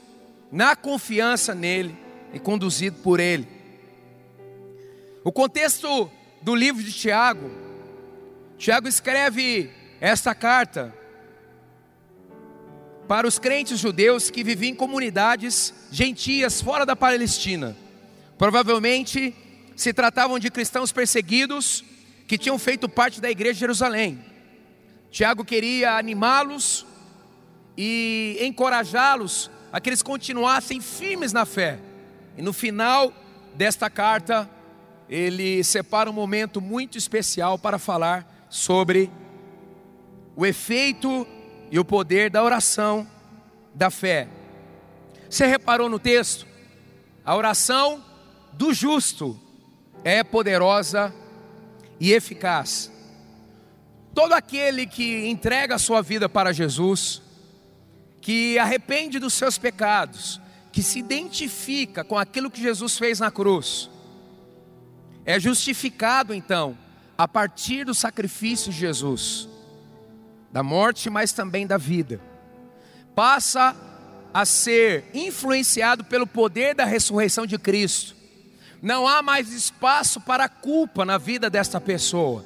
na 0.51 0.75
confiança 0.75 1.53
nele 1.53 1.95
e 2.33 2.39
conduzido 2.39 2.97
por 3.01 3.19
ele. 3.19 3.47
O 5.23 5.31
contexto 5.31 6.09
do 6.41 6.55
livro 6.55 6.81
de 6.83 6.93
Tiago, 6.93 7.51
Tiago 8.57 8.87
escreve 8.87 9.69
esta 9.99 10.33
carta 10.33 10.93
para 13.09 13.27
os 13.27 13.39
crentes 13.39 13.79
judeus 13.79 14.29
que 14.29 14.43
viviam 14.43 14.69
em 14.69 14.75
comunidades 14.75 15.73
gentias 15.91 16.61
fora 16.61 16.85
da 16.85 16.95
Palestina. 16.95 17.75
Provavelmente 18.37 19.33
se 19.75 19.91
tratavam 19.91 20.37
de 20.37 20.51
cristãos 20.51 20.91
perseguidos 20.91 21.83
que 22.27 22.37
tinham 22.37 22.59
feito 22.59 22.87
parte 22.87 23.19
da 23.19 23.27
igreja 23.27 23.55
de 23.55 23.59
Jerusalém. 23.61 24.23
Tiago 25.09 25.43
queria 25.43 25.97
animá-los 25.97 26.85
e 27.75 28.37
encorajá-los 28.41 29.49
a 29.73 29.81
que 29.81 29.89
eles 29.89 30.03
continuassem 30.03 30.79
firmes 30.79 31.33
na 31.33 31.47
fé. 31.47 31.79
E 32.37 32.43
no 32.43 32.53
final 32.53 33.11
desta 33.55 33.89
carta, 33.89 34.47
ele 35.09 35.63
separa 35.63 36.11
um 36.11 36.13
momento 36.13 36.61
muito 36.61 36.95
especial 36.95 37.57
para 37.57 37.79
falar 37.79 38.45
sobre 38.51 39.09
o 40.35 40.45
efeito 40.45 41.25
e 41.71 41.79
o 41.79 41.85
poder 41.85 42.29
da 42.29 42.43
oração 42.43 43.07
da 43.73 43.89
fé. 43.89 44.27
Você 45.29 45.45
reparou 45.45 45.89
no 45.89 45.99
texto? 45.99 46.47
A 47.23 47.35
oração 47.35 48.03
do 48.53 48.73
justo 48.73 49.39
é 50.03 50.23
poderosa 50.23 51.13
e 51.99 52.11
eficaz. 52.13 52.91
Todo 54.13 54.33
aquele 54.33 54.87
que 54.87 55.27
entrega 55.27 55.75
a 55.75 55.79
sua 55.79 56.01
vida 56.01 56.27
para 56.27 56.51
Jesus, 56.51 57.21
que 58.21 58.57
arrepende 58.57 59.19
dos 59.19 59.33
seus 59.33 59.57
pecados, 59.57 60.41
que 60.71 60.81
se 60.81 60.99
identifica 60.99 62.03
com 62.03 62.17
aquilo 62.17 62.49
que 62.49 62.61
Jesus 62.61 62.97
fez 62.97 63.19
na 63.19 63.29
cruz, 63.29 63.89
é 65.25 65.39
justificado 65.39 66.33
então 66.33 66.77
a 67.17 67.27
partir 67.27 67.83
do 67.83 67.93
sacrifício 67.93 68.71
de 68.71 68.79
Jesus, 68.79 69.48
da 70.51 70.63
morte, 70.63 71.09
mas 71.09 71.31
também 71.31 71.65
da 71.65 71.77
vida. 71.77 72.19
Passa 73.15 73.75
a 74.33 74.45
ser 74.45 75.05
influenciado 75.13 76.03
pelo 76.03 76.27
poder 76.27 76.75
da 76.75 76.85
ressurreição 76.85 77.45
de 77.45 77.57
Cristo 77.57 78.19
não 78.81 79.07
há 79.07 79.21
mais 79.21 79.51
espaço 79.51 80.21
para 80.21 80.47
culpa 80.47 81.05
na 81.05 81.17
vida 81.17 81.49
desta 81.49 81.79
pessoa. 81.81 82.45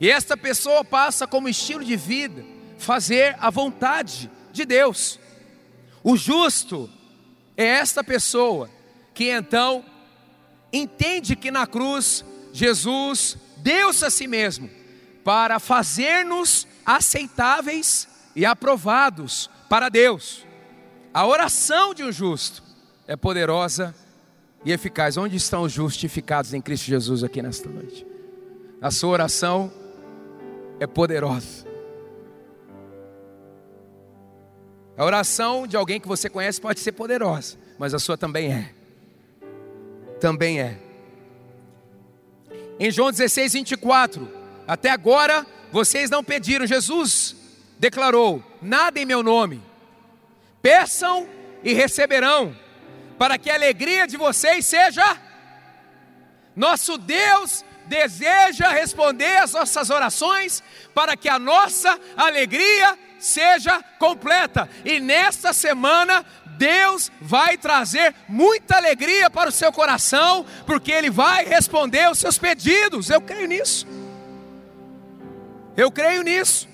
E 0.00 0.10
esta 0.10 0.36
pessoa 0.36 0.84
passa 0.84 1.26
como 1.26 1.48
estilo 1.48 1.84
de 1.84 1.96
vida 1.96 2.44
fazer 2.78 3.36
a 3.38 3.50
vontade 3.50 4.30
de 4.52 4.64
Deus. 4.64 5.18
O 6.02 6.16
justo 6.16 6.90
é 7.56 7.64
esta 7.64 8.02
pessoa 8.02 8.70
que 9.12 9.30
então 9.30 9.84
entende 10.72 11.36
que 11.36 11.50
na 11.50 11.66
cruz 11.66 12.24
Jesus 12.52 13.36
deu-se 13.58 14.04
a 14.04 14.10
si 14.10 14.26
mesmo 14.26 14.70
para 15.22 15.58
fazer-nos 15.60 16.66
aceitáveis 16.84 18.08
e 18.34 18.44
aprovados 18.44 19.50
para 19.68 19.88
Deus. 19.88 20.44
A 21.12 21.26
oração 21.26 21.92
de 21.92 22.02
um 22.02 22.12
justo 22.12 22.62
é 23.06 23.16
poderosa 23.16 23.94
e 24.64 24.72
eficaz. 24.72 25.16
Onde 25.16 25.36
estão 25.36 25.62
os 25.62 25.72
justificados 25.72 26.54
em 26.54 26.60
Cristo 26.60 26.86
Jesus 26.86 27.24
aqui 27.24 27.42
nesta 27.42 27.68
noite? 27.68 28.06
A 28.80 28.90
sua 28.90 29.10
oração 29.10 29.72
é 30.78 30.86
poderosa. 30.86 31.66
A 34.96 35.04
oração 35.04 35.66
de 35.66 35.76
alguém 35.76 35.98
que 35.98 36.06
você 36.06 36.28
conhece 36.28 36.60
pode 36.60 36.80
ser 36.80 36.92
poderosa, 36.92 37.56
mas 37.78 37.94
a 37.94 37.98
sua 37.98 38.16
também 38.16 38.52
é. 38.52 38.74
Também 40.20 40.60
é. 40.60 40.78
Em 42.78 42.90
João 42.90 43.10
16, 43.10 43.54
24, 43.54 44.28
até 44.66 44.90
agora 44.90 45.46
vocês 45.72 46.10
não 46.10 46.22
pediram, 46.22 46.66
Jesus 46.66 47.36
declarou: 47.78 48.42
nada 48.60 49.00
em 49.00 49.04
meu 49.04 49.22
nome, 49.22 49.62
peçam 50.62 51.28
e 51.62 51.72
receberão 51.72 52.56
para 53.18 53.36
que 53.38 53.50
a 53.50 53.54
alegria 53.54 54.06
de 54.06 54.16
vocês 54.16 54.66
seja. 54.66 55.16
Nosso 56.56 56.98
Deus 56.98 57.64
deseja 57.86 58.68
responder 58.68 59.36
às 59.38 59.52
nossas 59.52 59.90
orações 59.90 60.62
para 60.94 61.16
que 61.16 61.28
a 61.28 61.38
nossa 61.38 61.98
alegria 62.16 62.98
seja 63.18 63.82
completa. 63.98 64.68
E 64.84 65.00
nesta 65.00 65.52
semana 65.52 66.24
Deus 66.56 67.10
vai 67.20 67.56
trazer 67.56 68.14
muita 68.28 68.76
alegria 68.76 69.30
para 69.30 69.48
o 69.48 69.52
seu 69.52 69.72
coração, 69.72 70.44
porque 70.66 70.92
Ele 70.92 71.10
vai 71.10 71.44
responder 71.44 72.10
os 72.10 72.18
seus 72.18 72.38
pedidos. 72.38 73.10
Eu 73.10 73.20
creio 73.20 73.48
nisso. 73.48 73.86
Eu 75.80 75.90
creio 75.90 76.22
nisso. 76.22 76.68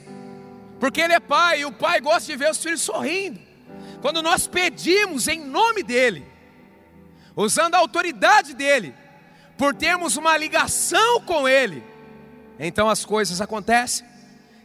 Porque 0.81 1.01
Ele 1.01 1.13
é 1.13 1.21
Pai 1.21 1.61
e 1.61 1.65
o 1.65 1.71
Pai 1.71 2.01
gosta 2.01 2.31
de 2.33 2.37
ver 2.37 2.51
os 2.51 2.59
filhos 2.59 2.81
sorrindo. 2.81 3.39
Quando 4.03 4.21
nós 4.21 4.49
pedimos 4.49 5.29
em 5.29 5.41
nome 5.41 5.85
dEle, 5.85 6.27
usando 7.37 7.77
a 7.77 7.79
autoridade 7.79 8.53
dele, 8.53 8.93
por 9.57 9.75
termos 9.75 10.17
uma 10.17 10.37
ligação 10.37 11.21
com 11.23 11.49
ele, 11.49 11.83
então 12.59 12.89
as 12.89 13.05
coisas 13.05 13.41
acontecem. 13.41 14.05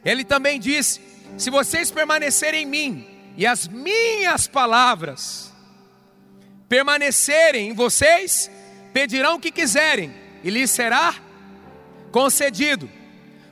Ele 0.03 0.23
também 0.23 0.59
disse: 0.59 0.99
Se 1.37 1.49
vocês 1.49 1.91
permanecerem 1.91 2.63
em 2.63 2.65
mim 2.65 3.33
e 3.37 3.45
as 3.45 3.67
minhas 3.67 4.47
palavras 4.47 5.53
permanecerem 6.67 7.69
em 7.69 7.73
vocês, 7.73 8.49
pedirão 8.91 9.35
o 9.35 9.39
que 9.39 9.51
quiserem 9.51 10.13
e 10.43 10.49
lhes 10.49 10.71
será 10.71 11.15
concedido. 12.11 13.00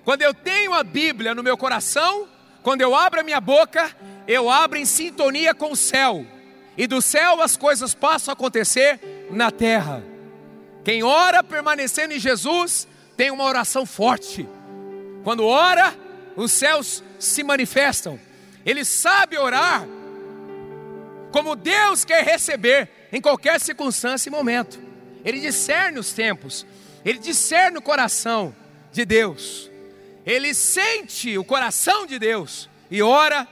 Quando 0.03 0.21
eu 0.21 0.33
tenho 0.33 0.73
a 0.73 0.83
Bíblia 0.83 1.35
no 1.35 1.43
meu 1.43 1.57
coração, 1.57 2.27
quando 2.63 2.81
eu 2.81 2.95
abro 2.95 3.19
a 3.19 3.23
minha 3.23 3.39
boca, 3.41 3.95
eu 4.27 4.49
abro 4.49 4.77
em 4.77 4.85
sintonia 4.85 5.53
com 5.53 5.71
o 5.71 5.75
céu 5.75 6.25
e 6.77 6.87
do 6.87 7.01
céu 7.01 7.41
as 7.41 7.57
coisas 7.57 7.93
passam 7.93 8.31
a 8.31 8.33
acontecer 8.33 9.27
na 9.29 9.51
terra. 9.51 10.03
Quem 10.83 11.03
ora 11.03 11.43
permanecendo 11.43 12.13
em 12.13 12.19
Jesus 12.19 12.87
tem 13.17 13.31
uma 13.31 13.43
oração 13.43 13.85
forte. 13.85 14.47
Quando 15.23 15.45
ora, 15.45 15.93
os 16.35 16.51
céus 16.51 17.03
se 17.19 17.43
manifestam. 17.43 18.17
Ele 18.65 18.85
sabe 18.85 19.37
orar 19.37 19.85
como 21.31 21.55
Deus 21.55 22.05
quer 22.05 22.23
receber 22.23 22.89
em 23.11 23.19
qualquer 23.19 23.59
circunstância 23.59 24.29
e 24.29 24.31
momento. 24.31 24.79
Ele 25.25 25.39
discerne 25.39 25.99
os 25.99 26.13
tempos, 26.13 26.65
ele 27.03 27.19
discerne 27.19 27.77
o 27.77 27.81
coração 27.81 28.55
de 28.91 29.03
Deus. 29.05 29.68
Ele 30.29 30.53
sente 30.53 31.39
o 31.39 31.43
coração 31.43 32.05
de 32.05 32.19
Deus 32.19 32.69
e 32.91 33.01
ora 33.01 33.47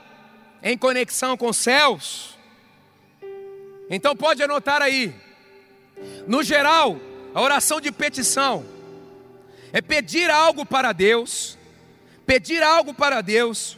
em 0.62 0.78
conexão 0.78 1.36
com 1.36 1.48
os 1.48 1.56
céus. 1.56 2.38
Então 3.90 4.14
pode 4.14 4.40
anotar 4.44 4.80
aí. 4.80 5.12
No 6.28 6.40
geral, 6.40 6.96
a 7.34 7.42
oração 7.42 7.80
de 7.80 7.90
petição 7.90 8.64
é 9.72 9.82
pedir 9.82 10.30
algo 10.30 10.64
para 10.64 10.92
Deus, 10.92 11.58
pedir 12.24 12.62
algo 12.62 12.94
para 12.94 13.22
Deus 13.22 13.76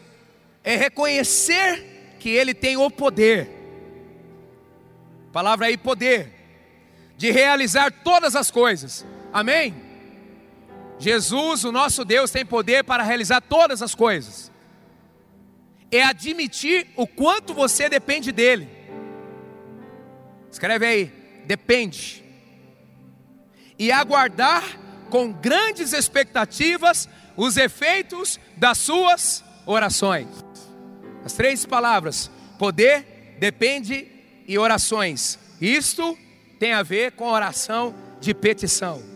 é 0.62 0.76
reconhecer 0.76 2.16
que 2.20 2.28
Ele 2.28 2.52
tem 2.52 2.76
o 2.76 2.90
poder, 2.90 3.48
palavra 5.32 5.68
aí, 5.68 5.78
poder, 5.78 6.34
de 7.16 7.30
realizar 7.30 7.90
todas 7.90 8.36
as 8.36 8.50
coisas, 8.50 9.06
amém? 9.32 9.89
Jesus, 11.00 11.64
o 11.64 11.72
nosso 11.72 12.04
Deus, 12.04 12.30
tem 12.30 12.44
poder 12.44 12.84
para 12.84 13.02
realizar 13.02 13.40
todas 13.40 13.80
as 13.80 13.94
coisas, 13.94 14.52
é 15.90 16.02
admitir 16.04 16.88
o 16.94 17.06
quanto 17.06 17.54
você 17.54 17.88
depende 17.88 18.30
dEle, 18.30 18.68
escreve 20.52 20.86
aí, 20.86 21.06
depende, 21.46 22.22
e 23.78 23.90
aguardar 23.90 24.62
com 25.08 25.32
grandes 25.32 25.94
expectativas 25.94 27.08
os 27.34 27.56
efeitos 27.56 28.38
das 28.58 28.76
suas 28.76 29.42
orações. 29.64 30.28
As 31.24 31.32
três 31.32 31.64
palavras: 31.64 32.30
poder, 32.58 33.36
depende 33.38 34.06
e 34.46 34.58
orações. 34.58 35.38
Isto 35.60 36.16
tem 36.58 36.74
a 36.74 36.82
ver 36.82 37.12
com 37.12 37.30
oração 37.30 37.94
de 38.20 38.34
petição. 38.34 39.09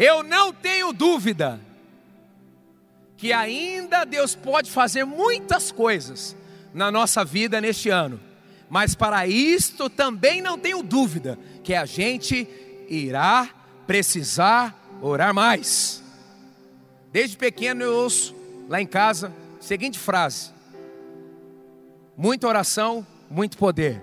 Eu 0.00 0.22
não 0.22 0.50
tenho 0.50 0.94
dúvida 0.94 1.60
que 3.18 3.34
ainda 3.34 4.06
Deus 4.06 4.34
pode 4.34 4.70
fazer 4.70 5.04
muitas 5.04 5.70
coisas 5.70 6.34
na 6.72 6.90
nossa 6.90 7.22
vida 7.22 7.60
neste 7.60 7.90
ano, 7.90 8.18
mas 8.70 8.94
para 8.94 9.26
isto 9.26 9.90
também 9.90 10.40
não 10.40 10.58
tenho 10.58 10.82
dúvida 10.82 11.38
que 11.62 11.74
a 11.74 11.84
gente 11.84 12.48
irá 12.88 13.50
precisar 13.86 14.74
orar 15.02 15.34
mais. 15.34 16.02
Desde 17.12 17.36
pequeno 17.36 17.82
eu 17.82 17.94
ouço 17.94 18.34
lá 18.70 18.80
em 18.80 18.86
casa 18.86 19.30
a 19.58 19.62
seguinte 19.62 19.98
frase: 19.98 20.50
muita 22.16 22.48
oração, 22.48 23.06
muito 23.30 23.58
poder. 23.58 24.02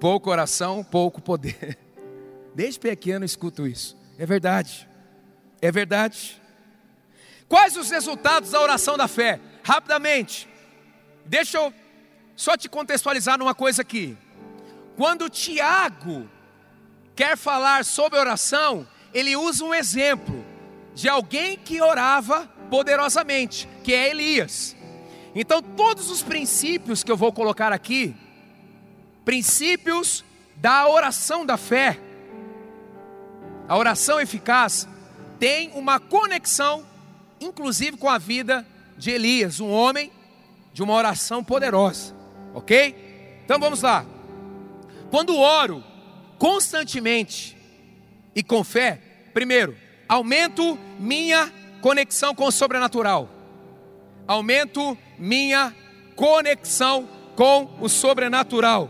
Pouca 0.00 0.30
oração, 0.30 0.82
pouco 0.82 1.20
poder. 1.20 1.78
Desde 2.56 2.80
pequeno 2.80 3.24
eu 3.24 3.26
escuto 3.26 3.66
isso. 3.66 3.94
É 4.16 4.24
verdade. 4.24 4.90
É 5.62 5.70
verdade. 5.70 6.42
Quais 7.48 7.76
os 7.76 7.88
resultados 7.88 8.50
da 8.50 8.60
oração 8.60 8.96
da 8.96 9.06
fé? 9.06 9.38
Rapidamente. 9.62 10.48
Deixa 11.24 11.58
eu 11.58 11.72
só 12.34 12.56
te 12.56 12.68
contextualizar 12.68 13.38
numa 13.38 13.54
coisa 13.54 13.82
aqui. 13.82 14.18
Quando 14.96 15.30
Tiago 15.30 16.28
quer 17.14 17.36
falar 17.36 17.84
sobre 17.84 18.18
oração, 18.18 18.88
ele 19.14 19.36
usa 19.36 19.64
um 19.64 19.72
exemplo 19.72 20.44
de 20.94 21.08
alguém 21.08 21.56
que 21.56 21.80
orava 21.80 22.48
poderosamente, 22.68 23.68
que 23.84 23.94
é 23.94 24.10
Elias. 24.10 24.74
Então, 25.34 25.62
todos 25.62 26.10
os 26.10 26.22
princípios 26.22 27.04
que 27.04 27.12
eu 27.12 27.16
vou 27.16 27.32
colocar 27.32 27.72
aqui, 27.72 28.16
princípios 29.24 30.24
da 30.56 30.88
oração 30.88 31.46
da 31.46 31.56
fé, 31.56 31.98
a 33.68 33.76
oração 33.76 34.20
eficaz, 34.20 34.88
tem 35.42 35.72
uma 35.74 35.98
conexão, 35.98 36.86
inclusive 37.40 37.96
com 37.96 38.08
a 38.08 38.16
vida 38.16 38.64
de 38.96 39.10
Elias, 39.10 39.58
um 39.58 39.72
homem 39.72 40.12
de 40.72 40.84
uma 40.84 40.94
oração 40.94 41.42
poderosa, 41.42 42.14
ok? 42.54 43.40
Então 43.44 43.58
vamos 43.58 43.82
lá. 43.82 44.06
Quando 45.10 45.36
oro 45.36 45.82
constantemente 46.38 47.56
e 48.36 48.40
com 48.40 48.62
fé, 48.62 49.02
primeiro, 49.34 49.76
aumento 50.08 50.78
minha 51.00 51.52
conexão 51.80 52.36
com 52.36 52.44
o 52.44 52.52
sobrenatural, 52.52 53.28
aumento 54.28 54.96
minha 55.18 55.74
conexão 56.14 57.08
com 57.34 57.68
o 57.80 57.88
sobrenatural. 57.88 58.88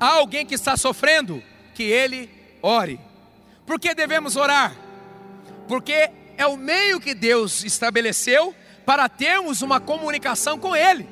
Há 0.00 0.14
alguém 0.14 0.44
que 0.44 0.56
está 0.56 0.76
sofrendo, 0.76 1.40
que 1.72 1.84
ele 1.84 2.28
ore. 2.60 3.05
Por 3.66 3.80
que 3.80 3.94
devemos 3.94 4.36
orar? 4.36 4.72
Porque 5.66 6.10
é 6.36 6.46
o 6.46 6.56
meio 6.56 7.00
que 7.00 7.14
Deus 7.14 7.64
estabeleceu 7.64 8.54
para 8.84 9.08
termos 9.08 9.62
uma 9.62 9.80
comunicação 9.80 10.58
com 10.58 10.74
Ele. 10.76 11.08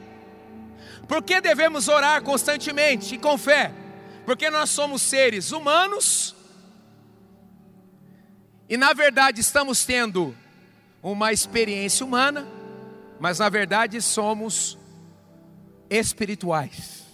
Por 1.08 1.22
que 1.22 1.40
devemos 1.40 1.88
orar 1.88 2.22
constantemente 2.22 3.16
e 3.16 3.18
com 3.18 3.36
fé? 3.36 3.72
Porque 4.24 4.48
nós 4.48 4.70
somos 4.70 5.02
seres 5.02 5.52
humanos 5.52 6.34
e 8.68 8.76
na 8.76 8.92
verdade 8.92 9.40
estamos 9.40 9.84
tendo 9.84 10.34
uma 11.02 11.32
experiência 11.32 12.04
humana, 12.06 12.46
mas 13.20 13.38
na 13.38 13.48
verdade 13.48 14.00
somos 14.00 14.78
espirituais. 15.90 17.04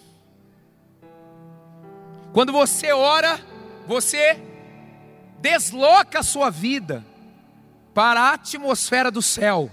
Quando 2.31 2.53
você 2.53 2.93
ora, 2.93 3.39
você 3.85 4.39
desloca 5.41 6.19
a 6.19 6.23
sua 6.23 6.49
vida 6.49 7.03
para 7.93 8.21
a 8.21 8.33
atmosfera 8.33 9.11
do 9.11 9.21
céu. 9.21 9.69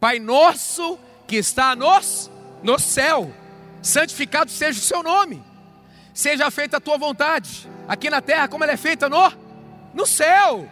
Pai 0.00 0.18
nosso 0.18 0.98
que 1.26 1.36
está 1.36 1.76
nos 1.76 2.30
no 2.62 2.78
céu, 2.78 3.32
santificado 3.82 4.50
seja 4.50 4.78
o 4.78 4.82
seu 4.82 5.02
nome. 5.02 5.42
Seja 6.14 6.50
feita 6.50 6.76
a 6.76 6.80
tua 6.80 6.98
vontade, 6.98 7.68
aqui 7.88 8.10
na 8.10 8.20
terra 8.20 8.46
como 8.46 8.62
ela 8.62 8.72
é 8.72 8.76
feita 8.76 9.08
no 9.08 9.32
no 9.94 10.06
céu, 10.06 10.70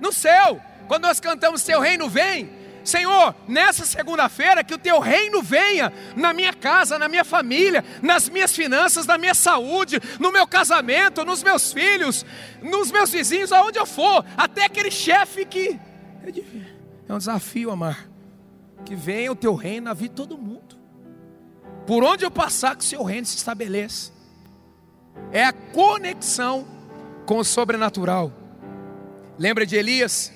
no 0.00 0.12
céu. 0.12 0.60
Quando 0.88 1.02
nós 1.02 1.20
cantamos 1.20 1.62
Teu 1.62 1.80
reino 1.80 2.08
vem, 2.08 2.50
Senhor, 2.88 3.34
nessa 3.46 3.84
segunda-feira 3.84 4.64
que 4.64 4.74
o 4.74 4.78
Teu 4.78 4.98
reino 4.98 5.42
venha 5.42 5.92
na 6.16 6.32
minha 6.32 6.54
casa, 6.54 6.98
na 6.98 7.06
minha 7.06 7.24
família, 7.24 7.84
nas 8.02 8.28
minhas 8.28 8.56
finanças, 8.56 9.06
na 9.06 9.18
minha 9.18 9.34
saúde, 9.34 10.00
no 10.18 10.32
meu 10.32 10.46
casamento, 10.46 11.24
nos 11.24 11.42
meus 11.42 11.70
filhos, 11.70 12.24
nos 12.62 12.90
meus 12.90 13.10
vizinhos, 13.10 13.52
aonde 13.52 13.78
eu 13.78 13.84
for, 13.84 14.24
até 14.36 14.64
aquele 14.64 14.90
chefe 14.90 15.44
que 15.44 15.78
é 17.06 17.12
um 17.12 17.18
desafio, 17.18 17.70
amar, 17.70 18.08
que 18.84 18.96
venha 18.96 19.30
o 19.32 19.36
Teu 19.36 19.54
reino 19.54 19.84
na 19.84 19.94
vida 19.94 20.10
de 20.10 20.16
todo 20.16 20.38
mundo. 20.38 20.78
Por 21.86 22.02
onde 22.02 22.24
eu 22.24 22.30
passar, 22.30 22.74
que 22.74 22.84
o 22.84 22.86
Seu 22.86 23.02
reino 23.02 23.26
se 23.26 23.36
estabeleça. 23.36 24.12
É 25.30 25.44
a 25.44 25.52
conexão 25.52 26.66
com 27.26 27.38
o 27.38 27.44
sobrenatural. 27.44 28.32
Lembra 29.38 29.66
de 29.66 29.76
Elias? 29.76 30.32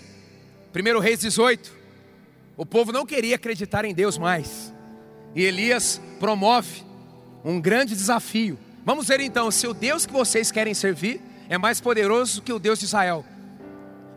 1 0.75 0.99
Reis 0.99 1.21
18. 1.21 1.82
O 2.63 2.65
povo 2.65 2.93
não 2.93 3.05
queria 3.05 3.35
acreditar 3.35 3.85
em 3.85 3.93
Deus 3.93 4.17
mais. 4.17 4.73
E 5.35 5.43
Elias 5.43 6.01
promove 6.21 6.85
um 7.45 7.61
grande 7.61 7.93
desafio. 7.93 8.57
Vamos 8.85 9.09
ver 9.09 9.19
então 9.19 9.51
se 9.51 9.67
o 9.67 9.75
Deus 9.75 10.07
que 10.07 10.13
vocês 10.13 10.53
querem 10.53 10.73
servir 10.73 11.21
é 11.49 11.59
mais 11.59 11.81
poderoso 11.81 12.41
que 12.41 12.53
o 12.53 12.61
Deus 12.61 12.79
de 12.79 12.85
Israel. 12.85 13.25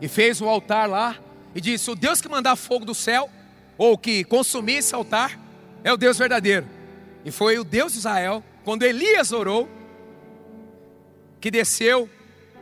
E 0.00 0.06
fez 0.06 0.40
o 0.40 0.48
altar 0.48 0.88
lá 0.88 1.16
e 1.56 1.60
disse: 1.60 1.90
O 1.90 1.96
Deus 1.96 2.20
que 2.20 2.28
mandar 2.28 2.54
fogo 2.54 2.84
do 2.84 2.94
céu, 2.94 3.28
ou 3.76 3.98
que 3.98 4.22
consumir 4.22 4.74
esse 4.74 4.94
altar, 4.94 5.36
é 5.82 5.92
o 5.92 5.96
Deus 5.96 6.16
verdadeiro. 6.16 6.68
E 7.24 7.32
foi 7.32 7.58
o 7.58 7.64
Deus 7.64 7.94
de 7.94 7.98
Israel, 7.98 8.44
quando 8.64 8.84
Elias 8.84 9.32
orou, 9.32 9.68
que 11.40 11.50
desceu 11.50 12.08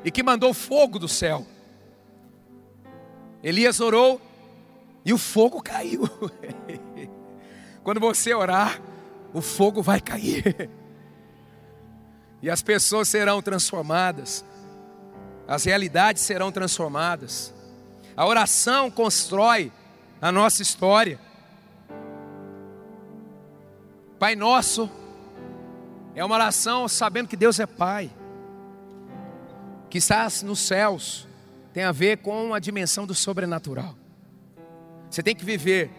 e 0.02 0.10
que 0.10 0.22
mandou 0.22 0.54
fogo 0.54 0.98
do 0.98 1.08
céu. 1.08 1.46
Elias 3.42 3.80
orou 3.80 4.18
e 5.04 5.12
o 5.12 5.18
fogo 5.18 5.62
caiu. 5.62 6.08
Quando 7.82 8.00
você 8.00 8.32
orar, 8.32 8.80
o 9.32 9.40
fogo 9.40 9.82
vai 9.82 10.00
cair. 10.00 10.70
E 12.40 12.48
as 12.48 12.62
pessoas 12.62 13.08
serão 13.08 13.42
transformadas. 13.42 14.44
As 15.46 15.64
realidades 15.64 16.22
serão 16.22 16.50
transformadas. 16.50 17.52
A 18.16 18.26
oração 18.26 18.90
constrói 18.90 19.72
a 20.20 20.32
nossa 20.32 20.62
história. 20.62 21.18
Pai 24.18 24.34
Nosso 24.34 24.90
é 26.14 26.24
uma 26.24 26.34
oração 26.34 26.88
sabendo 26.88 27.28
que 27.28 27.36
Deus 27.36 27.58
é 27.58 27.66
Pai, 27.66 28.10
que 29.90 29.98
está 29.98 30.28
nos 30.44 30.60
céus 30.60 31.26
tem 31.74 31.82
a 31.82 31.90
ver 31.90 32.18
com 32.18 32.54
a 32.54 32.60
dimensão 32.60 33.04
do 33.04 33.14
sobrenatural. 33.14 33.96
Você 35.10 35.22
tem 35.22 35.34
que 35.34 35.44
viver 35.44 35.90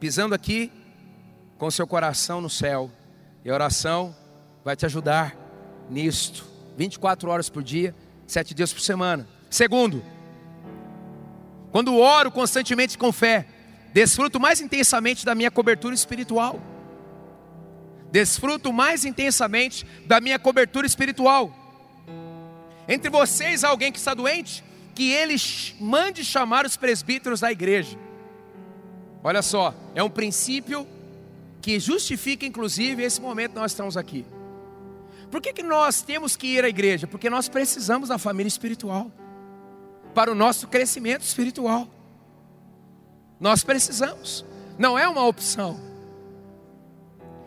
pisando 0.00 0.34
aqui 0.34 0.72
com 1.58 1.70
seu 1.70 1.86
coração 1.86 2.40
no 2.40 2.50
céu. 2.50 2.90
E 3.44 3.50
a 3.50 3.54
oração 3.54 4.14
vai 4.64 4.74
te 4.74 4.86
ajudar 4.86 5.36
nisto. 5.88 6.44
24 6.76 7.30
horas 7.30 7.50
por 7.50 7.62
dia, 7.62 7.94
7 8.26 8.54
dias 8.54 8.72
por 8.72 8.80
semana. 8.80 9.28
Segundo, 9.50 10.02
quando 11.70 11.96
oro 11.96 12.30
constantemente 12.30 12.96
com 12.96 13.12
fé, 13.12 13.46
desfruto 13.92 14.40
mais 14.40 14.60
intensamente 14.60 15.24
da 15.24 15.34
minha 15.34 15.50
cobertura 15.50 15.94
espiritual. 15.94 16.60
desfruto 18.10 18.72
mais 18.72 19.06
intensamente 19.06 19.86
da 20.06 20.20
minha 20.20 20.38
cobertura 20.38 20.86
espiritual. 20.86 21.50
Entre 22.86 23.08
vocês, 23.08 23.64
alguém 23.64 23.90
que 23.90 23.98
está 23.98 24.12
doente, 24.12 24.62
que 24.94 25.10
ele 25.10 25.34
mande 25.80 26.22
chamar 26.22 26.66
os 26.66 26.76
presbíteros 26.76 27.40
da 27.40 27.50
igreja. 27.50 27.98
Olha 29.24 29.42
só, 29.42 29.74
é 29.94 30.02
um 30.02 30.10
princípio 30.10 30.86
que 31.60 31.78
justifica, 31.78 32.44
inclusive, 32.44 33.02
esse 33.02 33.20
momento 33.20 33.52
que 33.52 33.58
nós 33.58 33.70
estamos 33.70 33.96
aqui. 33.96 34.26
Por 35.30 35.40
que, 35.40 35.52
que 35.52 35.62
nós 35.62 36.02
temos 36.02 36.36
que 36.36 36.46
ir 36.48 36.64
à 36.64 36.68
igreja? 36.68 37.06
Porque 37.06 37.30
nós 37.30 37.48
precisamos 37.48 38.08
da 38.08 38.18
família 38.18 38.48
espiritual 38.48 39.10
para 40.12 40.30
o 40.30 40.34
nosso 40.34 40.66
crescimento 40.66 41.22
espiritual. 41.22 41.88
Nós 43.40 43.64
precisamos, 43.64 44.44
não 44.78 44.98
é 44.98 45.08
uma 45.08 45.24
opção. 45.26 45.80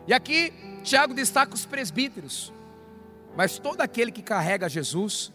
E 0.08 0.14
aqui, 0.14 0.52
Tiago 0.84 1.14
destaca 1.14 1.54
os 1.54 1.66
presbíteros, 1.66 2.54
mas 3.36 3.60
todo 3.60 3.82
aquele 3.82 4.12
que 4.12 4.22
carrega 4.22 4.70
Jesus 4.70 5.32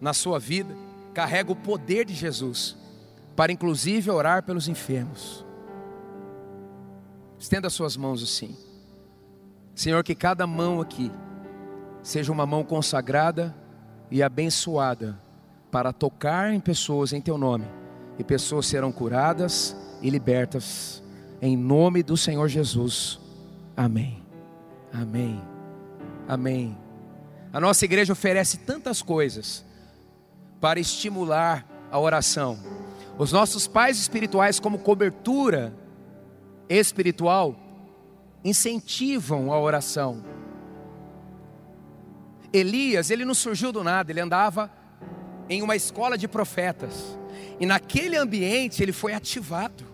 na 0.00 0.14
sua 0.14 0.38
vida, 0.38 0.74
carrega 1.12 1.52
o 1.52 1.56
poder 1.56 2.04
de 2.04 2.14
Jesus, 2.14 2.76
para 3.34 3.52
inclusive 3.52 4.10
orar 4.10 4.42
pelos 4.42 4.68
enfermos. 4.68 5.44
Estenda 7.40 7.70
suas 7.70 7.96
mãos 7.96 8.22
assim. 8.22 8.54
Senhor, 9.74 10.04
que 10.04 10.14
cada 10.14 10.46
mão 10.46 10.78
aqui 10.78 11.10
seja 12.02 12.30
uma 12.30 12.44
mão 12.44 12.62
consagrada 12.62 13.56
e 14.10 14.22
abençoada 14.22 15.18
para 15.70 15.90
tocar 15.90 16.52
em 16.52 16.60
pessoas 16.60 17.14
em 17.14 17.20
teu 17.20 17.38
nome, 17.38 17.64
e 18.18 18.24
pessoas 18.24 18.66
serão 18.66 18.92
curadas 18.92 19.74
e 20.02 20.10
libertas 20.10 21.02
em 21.40 21.56
nome 21.56 22.02
do 22.02 22.14
Senhor 22.14 22.46
Jesus. 22.46 23.18
Amém. 23.74 24.22
Amém. 24.92 25.40
Amém. 26.28 26.76
A 27.54 27.58
nossa 27.58 27.86
igreja 27.86 28.12
oferece 28.12 28.58
tantas 28.58 29.00
coisas 29.00 29.64
para 30.60 30.78
estimular 30.78 31.66
a 31.90 31.98
oração. 31.98 32.58
Os 33.16 33.32
nossos 33.32 33.66
pais 33.66 33.98
espirituais, 33.98 34.60
como 34.60 34.80
cobertura 34.80 35.72
espiritual, 36.70 37.58
incentivam 38.44 39.52
a 39.52 39.58
oração. 39.58 40.24
Elias, 42.52 43.10
ele 43.10 43.24
não 43.24 43.34
surgiu 43.34 43.72
do 43.72 43.82
nada, 43.82 44.12
ele 44.12 44.20
andava 44.20 44.70
em 45.48 45.62
uma 45.62 45.74
escola 45.74 46.16
de 46.16 46.28
profetas. 46.28 47.18
E 47.58 47.66
naquele 47.66 48.16
ambiente 48.16 48.82
ele 48.82 48.92
foi 48.92 49.12
ativado. 49.12 49.84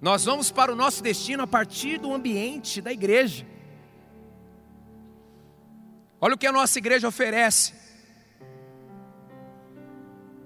Nós 0.00 0.24
vamos 0.24 0.50
para 0.50 0.72
o 0.72 0.76
nosso 0.76 1.02
destino 1.02 1.42
a 1.42 1.46
partir 1.46 1.98
do 1.98 2.14
ambiente 2.14 2.80
da 2.80 2.92
igreja. 2.92 3.44
Olha 6.20 6.34
o 6.34 6.38
que 6.38 6.46
a 6.46 6.52
nossa 6.52 6.78
igreja 6.78 7.08
oferece 7.08 7.74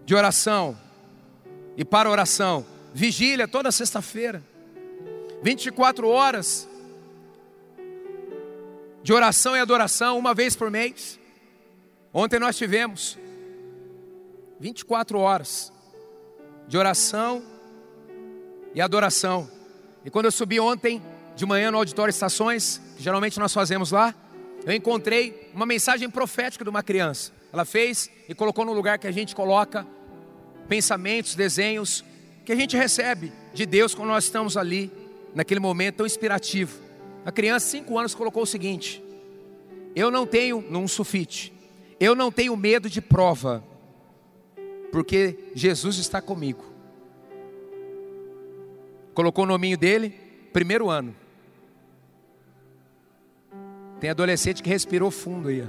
de 0.05 0.15
oração 0.15 0.77
e 1.77 1.85
para 1.85 2.11
oração. 2.11 2.67
Vigília 2.93 3.47
toda 3.47 3.71
sexta-feira. 3.71 4.50
24 5.43 6.07
horas 6.09 6.69
de 9.03 9.13
oração 9.13 9.57
e 9.57 9.61
adoração, 9.61 10.19
uma 10.19 10.35
vez 10.35 10.55
por 10.55 10.71
mês. 10.71 11.19
Ontem 12.13 12.39
nós 12.39 12.57
tivemos 12.57 13.19
24 14.59 15.19
horas 15.19 15.73
de 16.69 16.77
oração 16.77 17.43
e 18.75 18.81
adoração. 18.81 19.51
E 20.05 20.11
quando 20.11 20.27
eu 20.27 20.33
subi 20.33 20.61
ontem 20.61 21.03
de 21.35 21.47
manhã 21.47 21.71
no 21.71 21.79
auditório 21.79 22.11
Estações, 22.11 22.81
que 22.97 23.03
geralmente 23.03 23.39
nós 23.39 23.55
fazemos 23.55 23.91
lá, 23.91 24.15
eu 24.67 24.75
encontrei 24.75 25.51
uma 25.55 25.65
mensagem 25.65 26.11
profética 26.11 26.63
de 26.63 26.69
uma 26.69 26.83
criança. 26.83 27.33
Ela 27.51 27.65
fez 27.65 28.11
e 28.29 28.35
colocou 28.35 28.67
no 28.67 28.75
lugar 28.75 28.99
que 28.99 29.07
a 29.07 29.13
gente 29.13 29.35
coloca 29.35 29.87
pensamentos, 30.69 31.35
desenhos 31.35 32.05
que 32.45 32.53
a 32.53 32.57
gente 32.57 32.77
recebe 32.77 33.33
de 33.55 33.65
Deus 33.65 33.95
quando 33.95 34.09
nós 34.09 34.25
estamos 34.25 34.57
ali 34.57 35.00
naquele 35.35 35.61
momento 35.61 35.97
tão 35.97 36.07
inspirativo. 36.07 36.81
A 37.25 37.33
criança, 37.33 37.67
cinco 37.67 37.99
anos, 37.99 38.15
colocou 38.15 38.43
o 38.43 38.47
seguinte: 38.47 39.03
Eu 39.95 40.11
não 40.11 40.27
tenho, 40.27 40.61
num 40.61 40.89
sulfite, 40.89 41.53
eu 41.99 42.15
não 42.15 42.33
tenho 42.33 42.57
medo 42.57 42.89
de 42.89 43.01
prova, 43.01 43.65
porque 44.91 45.51
Jesus 45.55 45.99
está 45.99 46.21
comigo. 46.21 46.65
Colocou 49.15 49.45
o 49.45 49.47
nominho 49.49 49.77
dele, 49.77 50.11
primeiro 50.53 50.89
ano. 50.89 51.15
Tem 54.01 54.09
adolescente 54.09 54.63
que 54.63 54.71
respirou 54.71 55.11
fundo 55.11 55.49
aí. 55.49 55.67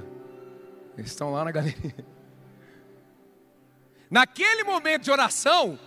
Eles 0.97 1.11
estão 1.11 1.31
lá 1.33 1.43
na 1.43 1.51
galeria. 1.51 1.95
Naquele 4.09 4.63
momento 4.63 5.03
de 5.03 5.11
oração, 5.11 5.77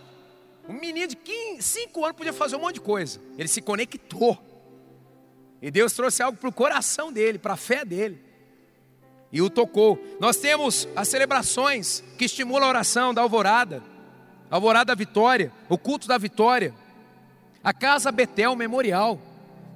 um 0.67 0.73
menino 0.73 1.07
de 1.07 1.17
5 1.61 2.05
anos 2.05 2.17
podia 2.17 2.33
fazer 2.33 2.55
um 2.55 2.59
monte 2.59 2.75
de 2.75 2.81
coisa. 2.81 3.19
Ele 3.37 3.47
se 3.47 3.61
conectou. 3.61 4.37
E 5.61 5.69
Deus 5.69 5.93
trouxe 5.93 6.23
algo 6.23 6.37
para 6.37 6.49
o 6.49 6.53
coração 6.53 7.11
dele, 7.11 7.37
para 7.37 7.53
a 7.53 7.57
fé 7.57 7.85
dele. 7.85 8.21
E 9.31 9.41
o 9.41 9.49
tocou. 9.49 9.99
Nós 10.19 10.37
temos 10.37 10.87
as 10.95 11.07
celebrações 11.07 12.03
que 12.17 12.25
estimulam 12.25 12.65
a 12.65 12.69
oração 12.69 13.13
da 13.13 13.21
alvorada, 13.21 13.83
a 14.49 14.55
alvorada 14.55 14.85
da 14.85 14.95
vitória, 14.95 15.51
o 15.69 15.77
culto 15.77 16.07
da 16.07 16.17
vitória, 16.17 16.73
a 17.63 17.73
casa 17.73 18.11
Betel 18.11 18.55
Memorial, 18.55 19.19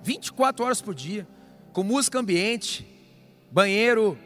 24 0.03 0.65
horas 0.65 0.81
por 0.81 0.95
dia, 0.95 1.27
com 1.73 1.83
música 1.83 2.19
ambiente, 2.19 2.87
banheiro, 3.51 4.17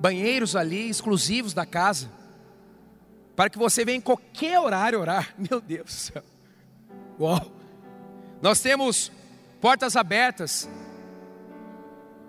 banheiros 0.00 0.56
ali 0.56 0.88
exclusivos 0.88 1.52
da 1.52 1.66
casa 1.66 2.19
para 3.40 3.48
que 3.48 3.56
você 3.56 3.86
venha 3.86 3.96
em 3.96 4.02
qualquer 4.02 4.60
horário 4.60 5.00
orar. 5.00 5.32
Meu 5.50 5.62
Deus 5.62 5.86
do 5.86 5.90
céu. 5.90 6.22
Uau. 7.18 7.50
Nós 8.42 8.60
temos 8.60 9.10
portas 9.62 9.96
abertas. 9.96 10.68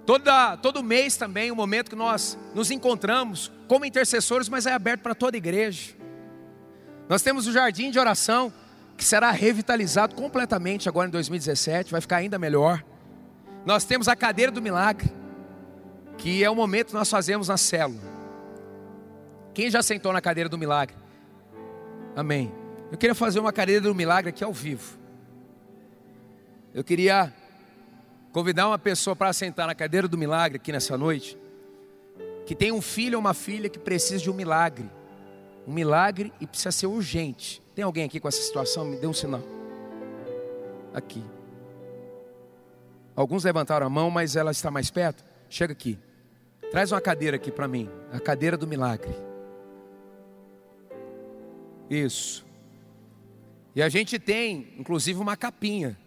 Toda, 0.05 0.55
todo 0.55 0.81
mês 0.81 1.17
também, 1.17 1.51
o 1.51 1.53
um 1.53 1.57
momento 1.57 1.89
que 1.89 1.97
nós 1.97 2.39
nos 2.55 2.71
encontramos 2.71 3.51
como 3.67 3.83
intercessores, 3.83 4.47
mas 4.47 4.65
é 4.65 4.71
aberto 4.71 5.01
para 5.01 5.13
toda 5.13 5.35
a 5.35 5.37
igreja. 5.37 5.93
Nós 7.09 7.21
temos 7.21 7.45
o 7.45 7.51
jardim 7.51 7.91
de 7.91 7.99
oração, 7.99 8.53
que 8.95 9.03
será 9.03 9.31
revitalizado 9.31 10.15
completamente 10.15 10.87
agora 10.87 11.09
em 11.09 11.11
2017, 11.11 11.91
vai 11.91 11.99
ficar 11.99 12.17
ainda 12.17 12.39
melhor. 12.39 12.81
Nós 13.65 13.83
temos 13.83 14.07
a 14.07 14.15
cadeira 14.15 14.49
do 14.49 14.61
milagre, 14.61 15.11
que 16.17 16.41
é 16.41 16.49
o 16.49 16.55
momento 16.55 16.87
que 16.87 16.93
nós 16.93 17.09
fazemos 17.09 17.49
na 17.49 17.57
célula. 17.57 17.99
Quem 19.53 19.69
já 19.69 19.83
sentou 19.83 20.13
na 20.13 20.21
cadeira 20.21 20.47
do 20.47 20.57
milagre? 20.57 21.00
Amém. 22.15 22.51
Eu 22.91 22.97
queria 22.97 23.15
fazer 23.15 23.39
uma 23.39 23.53
cadeira 23.53 23.81
do 23.81 23.95
milagre 23.95 24.29
aqui 24.29 24.43
ao 24.43 24.51
vivo. 24.51 24.99
Eu 26.73 26.83
queria 26.83 27.33
convidar 28.31 28.67
uma 28.67 28.79
pessoa 28.79 29.15
para 29.15 29.31
sentar 29.33 29.67
na 29.67 29.75
cadeira 29.75 30.07
do 30.07 30.17
milagre 30.17 30.57
aqui 30.57 30.71
nessa 30.71 30.97
noite, 30.97 31.37
que 32.45 32.55
tem 32.55 32.71
um 32.71 32.81
filho 32.81 33.17
ou 33.17 33.21
uma 33.21 33.33
filha 33.33 33.69
que 33.69 33.79
precisa 33.79 34.21
de 34.21 34.29
um 34.29 34.33
milagre. 34.33 34.89
Um 35.67 35.73
milagre 35.73 36.33
e 36.39 36.47
precisa 36.47 36.71
ser 36.71 36.87
urgente. 36.87 37.61
Tem 37.75 37.83
alguém 37.83 38.05
aqui 38.05 38.19
com 38.19 38.27
essa 38.27 38.41
situação? 38.41 38.83
Me 38.83 38.97
dê 38.97 39.07
um 39.07 39.13
sinal. 39.13 39.43
Aqui. 40.93 41.23
Alguns 43.15 43.43
levantaram 43.43 43.85
a 43.85 43.89
mão, 43.89 44.09
mas 44.09 44.35
ela 44.35 44.51
está 44.51 44.71
mais 44.71 44.89
perto. 44.89 45.23
Chega 45.49 45.71
aqui. 45.71 45.97
Traz 46.71 46.91
uma 46.91 46.99
cadeira 46.99 47.35
aqui 47.37 47.51
para 47.51 47.67
mim. 47.67 47.89
A 48.11 48.19
cadeira 48.19 48.57
do 48.57 48.67
milagre. 48.67 49.13
Isso. 51.91 52.45
E 53.75 53.81
a 53.81 53.89
gente 53.89 54.17
tem, 54.17 54.73
inclusive, 54.77 55.19
uma 55.19 55.35
capinha. 55.35 55.99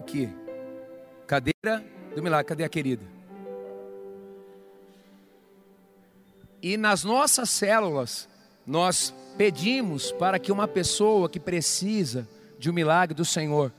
Aqui. 0.00 0.30
Cadeira 1.26 1.84
do 2.14 2.22
milagre. 2.22 2.48
Cadê 2.48 2.64
a 2.64 2.68
querida? 2.68 3.04
E 6.62 6.78
nas 6.78 7.04
nossas 7.04 7.50
células, 7.50 8.26
nós 8.66 9.14
pedimos 9.36 10.10
para 10.12 10.38
que 10.38 10.50
uma 10.50 10.66
pessoa 10.66 11.28
que 11.28 11.38
precisa 11.38 12.26
de 12.58 12.70
um 12.70 12.72
milagre 12.72 13.14
do 13.14 13.24
Senhor, 13.24 13.70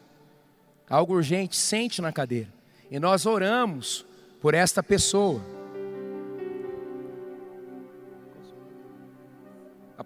algo 0.88 1.16
urgente, 1.16 1.56
sente 1.56 2.00
na 2.00 2.14
cadeira. 2.14 2.54
E 2.92 3.00
nós 3.00 3.26
oramos 3.26 4.06
por 4.40 4.54
esta 4.54 4.84
pessoa. 4.84 5.57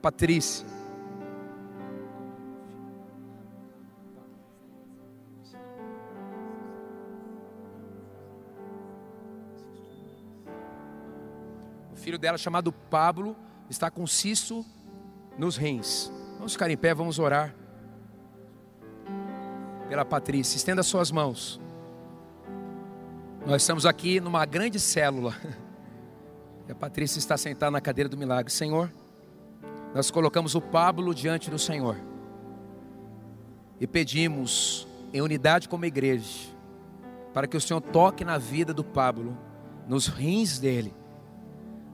Patrícia. 0.01 0.65
O 11.91 11.95
filho 11.95 12.17
dela, 12.17 12.37
chamado 12.37 12.71
Pablo, 12.71 13.35
está 13.69 13.91
com 13.91 14.07
cisto 14.07 14.65
nos 15.37 15.55
rins. 15.55 16.11
Vamos 16.37 16.53
ficar 16.53 16.69
em 16.71 16.77
pé, 16.77 16.93
vamos 16.95 17.19
orar. 17.19 17.53
pela 19.87 20.03
Patrícia. 20.05 20.57
Estenda 20.57 20.81
suas 20.83 21.11
mãos. 21.11 21.61
Nós 23.45 23.61
estamos 23.61 23.85
aqui 23.85 24.19
numa 24.19 24.45
grande 24.45 24.79
célula. 24.79 25.35
E 26.67 26.71
a 26.71 26.75
Patrícia 26.75 27.17
está 27.17 27.35
sentada 27.37 27.71
na 27.71 27.81
cadeira 27.81 28.07
do 28.07 28.15
milagre. 28.15 28.53
Senhor, 28.53 28.93
nós 29.93 30.09
colocamos 30.09 30.55
o 30.55 30.61
Pablo 30.61 31.13
diante 31.13 31.49
do 31.49 31.59
Senhor. 31.59 31.97
E 33.79 33.85
pedimos, 33.85 34.87
em 35.13 35.21
unidade 35.21 35.67
como 35.67 35.85
igreja, 35.85 36.49
para 37.33 37.47
que 37.47 37.57
o 37.57 37.61
Senhor 37.61 37.81
toque 37.81 38.23
na 38.23 38.37
vida 38.37 38.73
do 38.73 38.83
Pablo, 38.83 39.37
nos 39.87 40.07
rins 40.07 40.59
dele, 40.59 40.93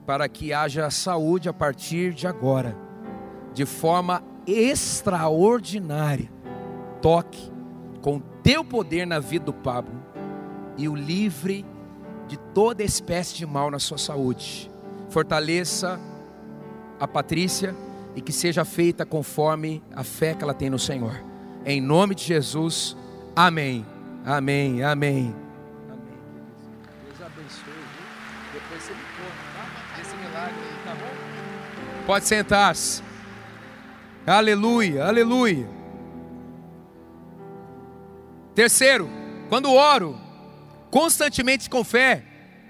para 0.06 0.28
que 0.28 0.52
haja 0.52 0.90
saúde 0.90 1.48
a 1.48 1.52
partir 1.52 2.12
de 2.12 2.26
agora, 2.26 2.76
de 3.52 3.66
forma 3.66 4.22
extraordinária. 4.46 6.30
Toque 7.02 7.50
com 8.00 8.20
teu 8.42 8.64
poder 8.64 9.06
na 9.06 9.18
vida 9.18 9.46
do 9.46 9.52
Pablo 9.52 9.94
e 10.76 10.88
o 10.88 10.94
livre 10.94 11.64
de 12.26 12.36
toda 12.36 12.82
espécie 12.82 13.34
de 13.34 13.46
mal 13.46 13.70
na 13.70 13.78
sua 13.78 13.98
saúde. 13.98 14.70
Fortaleça 15.08 15.98
a 17.00 17.08
Patrícia 17.08 17.74
e 18.18 18.20
que 18.20 18.32
seja 18.32 18.64
feita 18.64 19.06
conforme 19.06 19.80
a 19.94 20.02
fé 20.02 20.34
que 20.34 20.42
ela 20.42 20.52
tem 20.52 20.68
no 20.68 20.78
Senhor. 20.78 21.22
Em 21.64 21.80
nome 21.80 22.16
de 22.16 22.24
Jesus, 22.24 22.96
amém. 23.36 23.86
Amém, 24.26 24.82
amém. 24.82 25.32
Deus 27.06 27.22
abençoe, 27.22 27.72
Depois 28.52 28.82
você 28.82 28.92
me 28.92 28.98
conta, 28.98 30.00
Esse 30.02 30.16
milagre 30.16 30.52
aí, 30.52 30.84
tá 30.84 30.94
bom? 30.96 32.06
Pode 32.06 32.26
sentar-se. 32.26 33.04
Aleluia, 34.26 35.06
aleluia. 35.06 35.68
Terceiro, 38.52 39.08
quando 39.48 39.72
oro 39.72 40.18
constantemente 40.90 41.70
com 41.70 41.84
fé, 41.84 42.24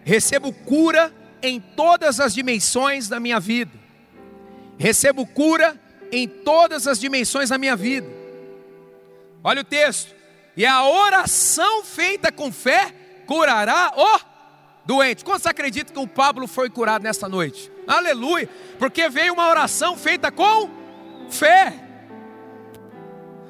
recebo 0.04 0.52
cura 0.52 1.10
em 1.42 1.58
todas 1.58 2.20
as 2.20 2.34
dimensões 2.34 3.08
da 3.08 3.18
minha 3.18 3.40
vida. 3.40 3.77
Recebo 4.78 5.26
cura 5.26 5.78
em 6.12 6.28
todas 6.28 6.86
as 6.86 6.98
dimensões 6.98 7.50
da 7.50 7.58
minha 7.58 7.76
vida. 7.76 8.08
Olha 9.42 9.62
o 9.62 9.64
texto. 9.64 10.14
E 10.56 10.64
a 10.64 10.84
oração 10.84 11.84
feita 11.84 12.32
com 12.32 12.50
fé 12.50 12.94
curará 13.26 13.92
o 13.96 14.20
doente. 14.84 15.24
Quantos 15.24 15.46
acreditam 15.46 15.94
que 15.94 16.00
o 16.00 16.06
Pablo 16.06 16.46
foi 16.46 16.70
curado 16.70 17.02
nesta 17.02 17.28
noite? 17.28 17.70
Aleluia! 17.86 18.48
Porque 18.78 19.08
veio 19.08 19.34
uma 19.34 19.48
oração 19.48 19.96
feita 19.96 20.32
com 20.32 20.70
fé. 21.30 21.74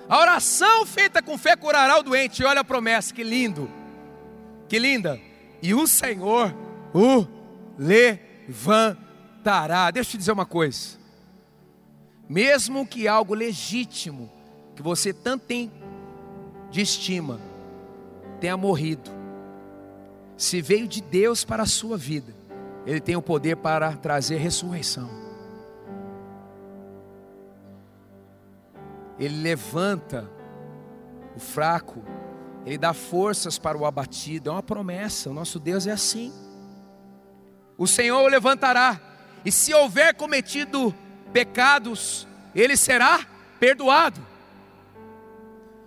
A 0.08 0.18
oração 0.18 0.86
feita 0.86 1.22
com 1.22 1.38
fé 1.38 1.56
curará 1.56 1.98
o 1.98 2.02
doente. 2.02 2.42
E 2.42 2.44
olha 2.44 2.60
a 2.60 2.64
promessa, 2.64 3.14
que 3.14 3.22
lindo. 3.22 3.70
Que 4.68 4.78
linda. 4.78 5.18
E 5.62 5.74
o 5.74 5.86
Senhor 5.86 6.54
o 6.92 7.26
levantará. 7.78 9.90
Deixa 9.90 10.08
eu 10.08 10.12
te 10.12 10.18
dizer 10.18 10.32
uma 10.32 10.46
coisa. 10.46 10.97
Mesmo 12.28 12.86
que 12.86 13.08
algo 13.08 13.34
legítimo, 13.34 14.30
que 14.76 14.82
você 14.82 15.12
tanto 15.12 15.46
tem 15.46 15.72
de 16.70 16.82
estima 16.82 17.40
tenha 18.38 18.56
morrido, 18.56 19.10
se 20.36 20.62
veio 20.62 20.86
de 20.86 21.00
Deus 21.00 21.44
para 21.44 21.64
a 21.64 21.66
sua 21.66 21.96
vida, 21.96 22.32
Ele 22.86 23.00
tem 23.00 23.16
o 23.16 23.22
poder 23.22 23.56
para 23.56 23.96
trazer 23.96 24.36
ressurreição. 24.36 25.10
Ele 29.18 29.42
levanta 29.42 30.30
o 31.34 31.40
fraco, 31.40 32.04
Ele 32.64 32.78
dá 32.78 32.92
forças 32.92 33.58
para 33.58 33.76
o 33.76 33.84
abatido, 33.84 34.50
é 34.50 34.52
uma 34.52 34.62
promessa, 34.62 35.30
o 35.30 35.34
nosso 35.34 35.58
Deus 35.58 35.86
é 35.86 35.90
assim. 35.90 36.32
O 37.76 37.86
Senhor 37.86 38.22
o 38.22 38.28
levantará, 38.28 39.00
e 39.44 39.50
se 39.50 39.74
houver 39.74 40.14
cometido 40.14 40.94
pecados, 41.32 42.26
ele 42.54 42.76
será 42.76 43.26
perdoado. 43.58 44.20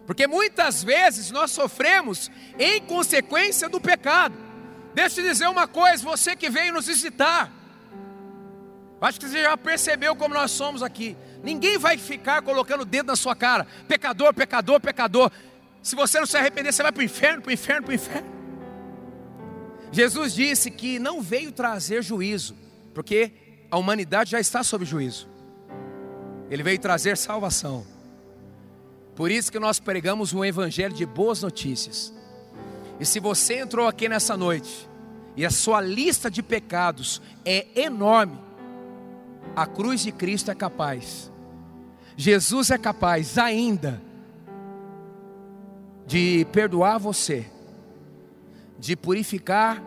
Porque 0.06 0.28
muitas 0.28 0.84
vezes 0.84 1.32
nós 1.32 1.52
sofremos 1.52 2.30
em 2.60 2.82
consequência 2.82 3.70
do 3.70 3.80
pecado. 3.80 4.36
Deixa 4.94 5.22
eu 5.22 5.26
dizer 5.26 5.48
uma 5.48 5.68
coisa, 5.68 6.04
você 6.04 6.36
que 6.36 6.50
veio 6.50 6.74
nos 6.74 6.88
visitar, 6.88 7.50
acho 9.00 9.20
que 9.20 9.28
você 9.28 9.42
já 9.42 9.56
percebeu 9.56 10.16
como 10.16 10.34
nós 10.34 10.52
somos 10.52 10.84
aqui. 10.84 11.16
Ninguém 11.44 11.78
vai 11.78 11.98
ficar 11.98 12.42
colocando 12.42 12.82
o 12.82 12.86
dedo 12.86 13.08
na 13.08 13.16
sua 13.16 13.36
cara, 13.36 13.66
pecador, 13.88 14.34
pecador, 14.34 14.80
pecador. 14.80 15.32
Se 15.82 15.96
você 15.96 16.20
não 16.20 16.28
se 16.28 16.38
arrepender, 16.38 16.72
você 16.72 16.84
vai 16.84 16.92
para 16.92 17.02
o 17.02 17.04
inferno, 17.04 17.42
para 17.42 17.50
o 17.50 17.54
inferno, 17.54 17.84
para 17.84 17.92
o 17.92 17.96
inferno. 17.96 18.30
Jesus 19.92 20.34
disse 20.34 20.70
que 20.70 21.00
não 21.00 21.22
veio 21.22 21.52
trazer 21.52 22.04
juízo, 22.04 22.56
porque 22.94 23.32
a 23.72 23.78
humanidade 23.78 24.32
já 24.32 24.40
está 24.40 24.64
sob 24.64 24.86
juízo. 24.86 25.31
Ele 26.52 26.64
veio 26.64 26.78
trazer 26.78 27.16
salvação. 27.16 27.86
Por 29.16 29.32
isso 29.32 29.50
que 29.50 29.58
nós 29.58 29.80
pregamos 29.80 30.34
um 30.34 30.44
evangelho 30.44 30.94
de 30.94 31.06
boas 31.06 31.42
notícias. 31.42 32.14
E 33.00 33.06
se 33.06 33.22
você 33.22 33.60
entrou 33.60 33.88
aqui 33.88 34.10
nessa 34.10 34.36
noite 34.36 34.90
e 35.38 35.46
a 35.46 35.50
sua 35.50 35.80
lista 35.80 36.30
de 36.30 36.44
pecados 36.44 37.22
é 37.46 37.68
enorme, 37.82 38.38
a 39.56 39.66
cruz 39.66 40.02
de 40.02 40.12
Cristo 40.12 40.52
é 40.52 40.56
capaz. 40.56 41.32
Jesus 42.18 42.70
é 42.70 42.78
capaz 42.78 43.38
ainda 43.38 44.02
de 46.06 46.46
perdoar 46.52 46.98
você, 46.98 47.50
de 48.78 48.98
purificar, 48.98 49.82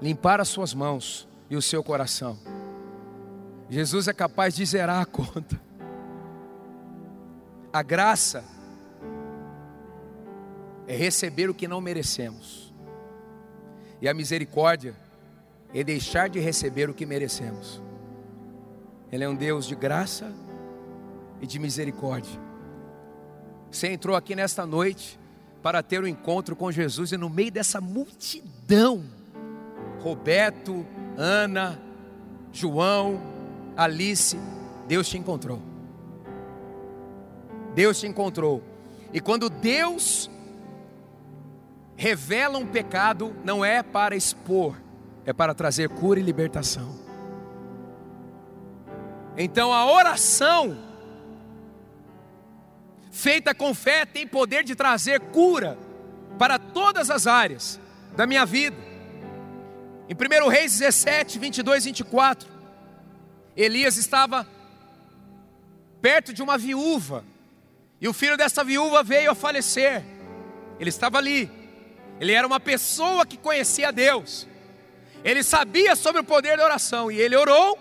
limpar 0.00 0.40
as 0.40 0.46
suas 0.46 0.72
mãos 0.72 1.26
e 1.50 1.56
o 1.56 1.62
seu 1.62 1.82
coração. 1.82 2.38
Jesus 3.68 4.06
é 4.06 4.12
capaz 4.12 4.54
de 4.54 4.64
zerar 4.64 5.02
a 5.02 5.04
conta. 5.06 5.63
A 7.74 7.82
graça 7.82 8.44
é 10.86 10.96
receber 10.96 11.50
o 11.50 11.54
que 11.54 11.66
não 11.66 11.80
merecemos. 11.80 12.72
E 14.00 14.08
a 14.08 14.14
misericórdia 14.14 14.94
é 15.74 15.82
deixar 15.82 16.28
de 16.28 16.38
receber 16.38 16.88
o 16.88 16.94
que 16.94 17.04
merecemos. 17.04 17.82
Ele 19.10 19.24
é 19.24 19.28
um 19.28 19.34
Deus 19.34 19.66
de 19.66 19.74
graça 19.74 20.32
e 21.42 21.48
de 21.48 21.58
misericórdia. 21.58 22.40
Você 23.72 23.88
entrou 23.88 24.14
aqui 24.14 24.36
nesta 24.36 24.64
noite 24.64 25.18
para 25.60 25.82
ter 25.82 26.00
um 26.00 26.06
encontro 26.06 26.54
com 26.54 26.70
Jesus 26.70 27.10
e 27.10 27.16
no 27.16 27.28
meio 27.28 27.50
dessa 27.50 27.80
multidão, 27.80 29.02
Roberto, 29.98 30.86
Ana, 31.16 31.76
João, 32.52 33.20
Alice, 33.76 34.38
Deus 34.86 35.08
te 35.08 35.18
encontrou. 35.18 35.73
Deus 37.74 37.98
te 37.98 38.06
encontrou. 38.06 38.62
E 39.12 39.20
quando 39.20 39.48
Deus 39.48 40.30
revela 41.96 42.58
um 42.58 42.66
pecado 42.66 43.34
não 43.44 43.64
é 43.64 43.82
para 43.82 44.16
expor, 44.16 44.76
é 45.24 45.32
para 45.32 45.54
trazer 45.54 45.88
cura 45.88 46.20
e 46.20 46.22
libertação. 46.22 46.98
Então 49.36 49.72
a 49.72 49.90
oração 49.92 50.78
feita 53.10 53.54
com 53.54 53.74
fé 53.74 54.04
tem 54.04 54.26
poder 54.26 54.64
de 54.64 54.74
trazer 54.74 55.20
cura 55.20 55.78
para 56.38 56.58
todas 56.58 57.10
as 57.10 57.26
áreas 57.26 57.80
da 58.16 58.26
minha 58.26 58.44
vida. 58.44 58.76
Em 60.08 60.14
1 60.14 60.48
Reis 60.48 60.78
17, 60.78 61.38
22 61.38 61.84
e 61.84 61.88
24, 61.88 62.48
Elias 63.56 63.96
estava 63.96 64.46
perto 66.02 66.32
de 66.32 66.42
uma 66.42 66.58
viúva, 66.58 67.24
e 68.00 68.08
o 68.08 68.12
filho 68.12 68.36
dessa 68.36 68.62
viúva 68.64 69.02
veio 69.02 69.30
a 69.30 69.34
falecer. 69.34 70.04
Ele 70.78 70.90
estava 70.90 71.18
ali, 71.18 71.50
ele 72.20 72.32
era 72.32 72.46
uma 72.46 72.60
pessoa 72.60 73.26
que 73.26 73.36
conhecia 73.36 73.92
Deus. 73.92 74.46
Ele 75.24 75.42
sabia 75.42 75.96
sobre 75.96 76.20
o 76.20 76.24
poder 76.24 76.56
da 76.56 76.64
oração 76.64 77.10
e 77.10 77.18
ele 77.18 77.34
orou 77.34 77.78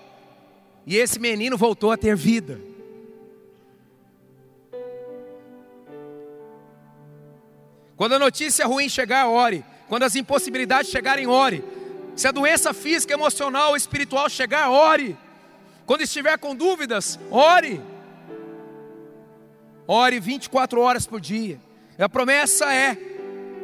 e 0.86 0.98
esse 0.98 1.20
menino 1.20 1.58
voltou 1.58 1.92
a 1.92 1.98
ter 1.98 2.16
vida. 2.16 2.60
Quando 7.96 8.14
a 8.14 8.20
notícia 8.20 8.66
ruim 8.66 8.90
chegar, 8.90 9.28
ore. 9.28 9.64
Quando 9.88 10.04
as 10.04 10.16
impossibilidades 10.16 10.92
chegarem, 10.92 11.28
ore. 11.28 11.64
Se 12.16 12.28
a 12.28 12.32
doença 12.32 12.74
física, 12.74 13.14
emocional 13.14 13.72
ou 13.72 13.78
espiritual 13.78 14.30
chegar, 14.30 14.70
ore. 14.70 15.18
Quando 15.86 16.02
estiver 16.02 16.38
com 16.38 16.56
dúvidas, 16.56 17.20
ore. 17.30 17.82
Ore 19.88 20.20
24 20.20 20.80
horas 20.80 21.06
por 21.06 21.20
dia. 21.20 21.60
A 21.98 22.10
promessa 22.10 22.74
é 22.74 22.98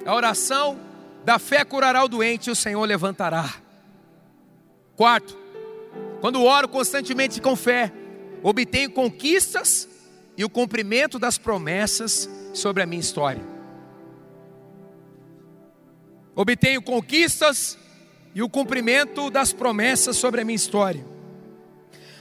a 0.05 0.13
oração 0.13 0.79
da 1.23 1.39
fé 1.39 1.63
curará 1.63 2.03
o 2.03 2.07
doente 2.07 2.47
e 2.47 2.51
o 2.51 2.55
Senhor 2.55 2.83
levantará. 2.85 3.53
Quarto, 4.95 5.37
quando 6.21 6.43
oro 6.43 6.67
constantemente 6.67 7.41
com 7.41 7.55
fé, 7.55 7.91
obtenho 8.43 8.91
conquistas 8.91 9.87
e 10.37 10.43
o 10.43 10.49
cumprimento 10.49 11.17
das 11.17 11.37
promessas 11.37 12.29
sobre 12.53 12.83
a 12.83 12.85
minha 12.85 12.99
história. 12.99 13.41
obtenho 16.35 16.81
conquistas 16.81 17.77
e 18.33 18.41
o 18.41 18.49
cumprimento 18.49 19.29
das 19.29 19.51
promessas 19.51 20.15
sobre 20.15 20.41
a 20.41 20.45
minha 20.45 20.55
história. 20.55 21.05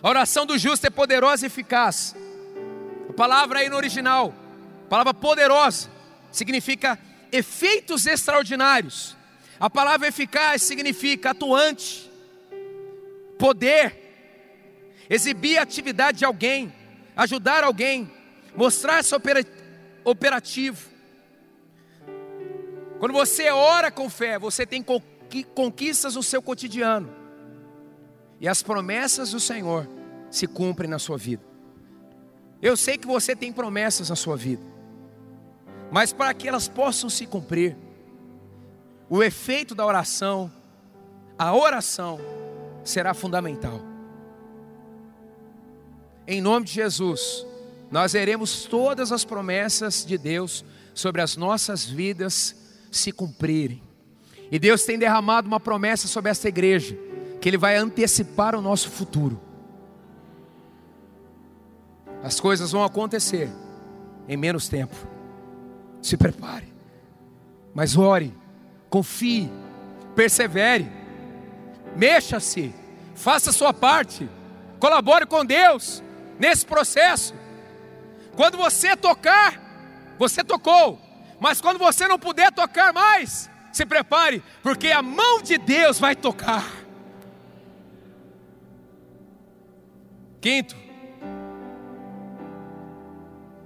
A 0.03 0.09
oração 0.09 0.45
do 0.45 0.59
justo 0.59 0.87
é 0.87 0.91
poderosa 0.91 1.45
e 1.45 1.47
eficaz. 1.47 2.17
Palavra 3.19 3.59
aí 3.59 3.69
no 3.69 3.75
original, 3.75 4.33
palavra 4.89 5.13
poderosa, 5.13 5.91
significa 6.31 6.97
efeitos 7.33 8.07
extraordinários. 8.07 9.17
A 9.59 9.69
palavra 9.69 10.07
eficaz 10.07 10.63
significa 10.63 11.31
atuante, 11.31 12.09
poder, 13.37 15.03
exibir 15.11 15.59
a 15.59 15.63
atividade 15.63 16.19
de 16.19 16.25
alguém, 16.25 16.73
ajudar 17.17 17.65
alguém, 17.65 18.09
mostrar-se 18.55 19.13
operativo. 20.05 20.89
Quando 23.01 23.13
você 23.13 23.51
ora 23.51 23.91
com 23.91 24.09
fé, 24.09 24.39
você 24.39 24.65
tem 24.65 24.81
conquistas 25.57 26.15
no 26.15 26.23
seu 26.23 26.41
cotidiano. 26.41 27.13
E 28.41 28.47
as 28.47 28.63
promessas 28.63 29.33
do 29.33 29.41
Senhor 29.41 29.89
se 30.31 30.47
cumprem 30.47 30.89
na 30.89 31.01
sua 31.01 31.19
vida. 31.19 31.48
Eu 32.61 32.77
sei 32.77 32.99
que 32.99 33.07
você 33.07 33.37
tem 33.37 33.53
promessas 33.53 34.11
na 34.11 34.17
sua 34.17 34.37
vida. 34.37 34.63
Mas 35.91 36.13
para 36.13 36.35
que 36.35 36.49
elas 36.49 36.69
possam 36.69 37.09
se 37.09 37.27
cumprir, 37.27 37.77
o 39.09 39.23
efeito 39.23 39.75
da 39.75 39.87
oração, 39.87 40.53
a 41.39 41.55
oração 41.55 42.21
será 42.85 43.15
fundamental. 43.15 43.81
Em 46.27 46.43
nome 46.43 46.67
de 46.67 46.73
Jesus, 46.73 47.47
nós 47.91 48.13
veremos 48.13 48.65
todas 48.65 49.13
as 49.13 49.25
promessas 49.25 50.05
de 50.05 50.19
Deus 50.19 50.65
sobre 50.93 51.23
as 51.23 51.37
nossas 51.37 51.85
vidas 51.85 52.55
se 52.91 53.13
cumprirem. 53.13 53.83
E 54.51 54.59
Deus 54.59 54.85
tem 54.85 54.99
derramado 54.99 55.47
uma 55.47 55.61
promessa 55.61 56.09
sobre 56.09 56.31
esta 56.31 56.49
igreja, 56.49 56.99
que 57.41 57.49
Ele 57.49 57.57
vai 57.57 57.77
antecipar 57.77 58.55
o 58.55 58.61
nosso 58.61 58.91
futuro. 58.91 59.41
As 62.23 62.41
coisas 62.41 62.73
vão 62.73 62.85
acontecer 62.85 63.51
em 64.29 64.37
menos 64.37 64.69
tempo. 64.69 64.95
Se 66.03 66.17
prepare, 66.17 66.73
mas 67.75 67.97
ore, 67.97 68.33
confie, 68.89 69.51
persevere, 70.15 70.91
mexa-se, 71.97 72.75
faça 73.15 73.51
a 73.51 73.53
sua 73.53 73.73
parte, 73.73 74.29
colabore 74.79 75.27
com 75.27 75.45
Deus 75.45 76.03
nesse 76.39 76.65
processo. 76.65 77.35
Quando 78.37 78.57
você 78.57 78.97
tocar, 78.97 79.61
você 80.19 80.45
tocou, 80.45 81.01
mas 81.41 81.61
quando 81.61 81.79
você 81.79 82.07
não 82.07 82.19
puder 82.19 82.53
tocar 82.53 82.93
mais, 82.93 83.51
se 83.73 83.85
prepare, 83.85 84.43
porque 84.63 84.89
a 84.89 85.03
mão 85.03 85.43
de 85.43 85.59
Deus 85.59 85.99
vai 85.99 86.15
tocar. 86.15 86.65
Quinto, 90.41 90.77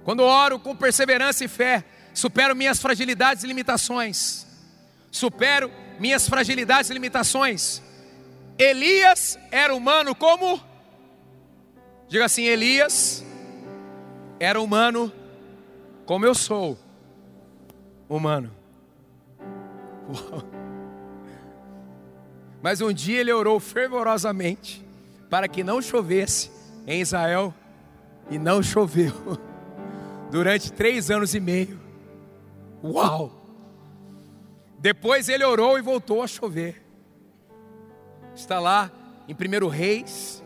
quando 0.03 0.21
oro 0.21 0.59
com 0.59 0.75
perseverança 0.75 1.45
e 1.45 1.47
fé, 1.47 1.83
supero 2.13 2.55
minhas 2.55 2.79
fragilidades 2.81 3.43
e 3.43 3.47
limitações. 3.47 4.45
Supero 5.11 5.71
minhas 5.99 6.27
fragilidades 6.27 6.89
e 6.89 6.93
limitações. 6.93 7.81
Elias 8.57 9.37
era 9.51 9.73
humano 9.73 10.13
como? 10.13 10.61
Diga 12.07 12.25
assim: 12.25 12.43
Elias 12.43 13.23
era 14.39 14.59
humano 14.59 15.11
como 16.05 16.25
eu 16.25 16.35
sou 16.35 16.77
humano. 18.09 18.51
Mas 22.61 22.81
um 22.81 22.93
dia 22.93 23.19
ele 23.19 23.31
orou 23.31 23.59
fervorosamente 23.59 24.85
para 25.29 25.47
que 25.47 25.63
não 25.63 25.81
chovesse 25.81 26.51
em 26.85 27.01
Israel 27.01 27.53
e 28.29 28.37
não 28.37 28.61
choveu 28.61 29.13
durante 30.33 30.73
três 30.73 31.11
anos 31.11 31.35
e 31.35 31.39
meio. 31.39 31.79
Uau! 32.83 33.31
Depois 34.79 35.29
ele 35.29 35.45
orou 35.45 35.77
e 35.77 35.81
voltou 35.83 36.23
a 36.23 36.27
chover. 36.27 36.83
Está 38.33 38.59
lá 38.59 38.91
em 39.27 39.35
1 39.35 39.67
Reis 39.67 40.43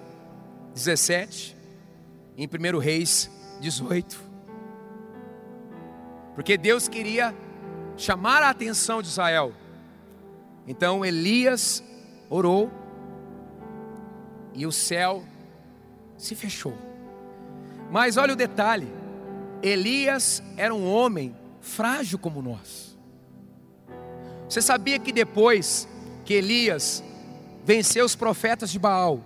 17, 0.73 1.56
em 2.36 2.45
1 2.45 2.78
Reis 2.80 3.32
18. 3.62 4.19
Porque 6.36 6.58
Deus 6.58 6.89
queria 6.89 7.34
chamar 7.95 8.43
a 8.43 8.50
atenção 8.50 9.02
de 9.02 9.08
Israel. 9.08 9.54
Então 10.67 11.06
Elias 11.06 11.82
orou 12.30 12.69
e 14.54 14.65
o 14.65 14.71
céu 14.73 15.23
se 16.17 16.36
fechou. 16.36 16.78
Mas 17.89 18.17
olha 18.17 18.34
o 18.34 18.36
detalhe: 18.36 19.07
Elias 19.62 20.43
era 20.56 20.74
um 20.74 20.91
homem 20.91 21.36
frágil 21.62 22.17
como 22.17 22.41
nós. 22.41 22.98
Você 24.48 24.62
sabia 24.62 24.98
que 25.00 25.12
depois 25.12 25.88
que 26.24 26.34
Elias 26.34 27.04
venceu 27.65 28.06
os 28.06 28.15
profetas 28.15 28.72
de 28.72 28.80
Baal, 28.80 29.22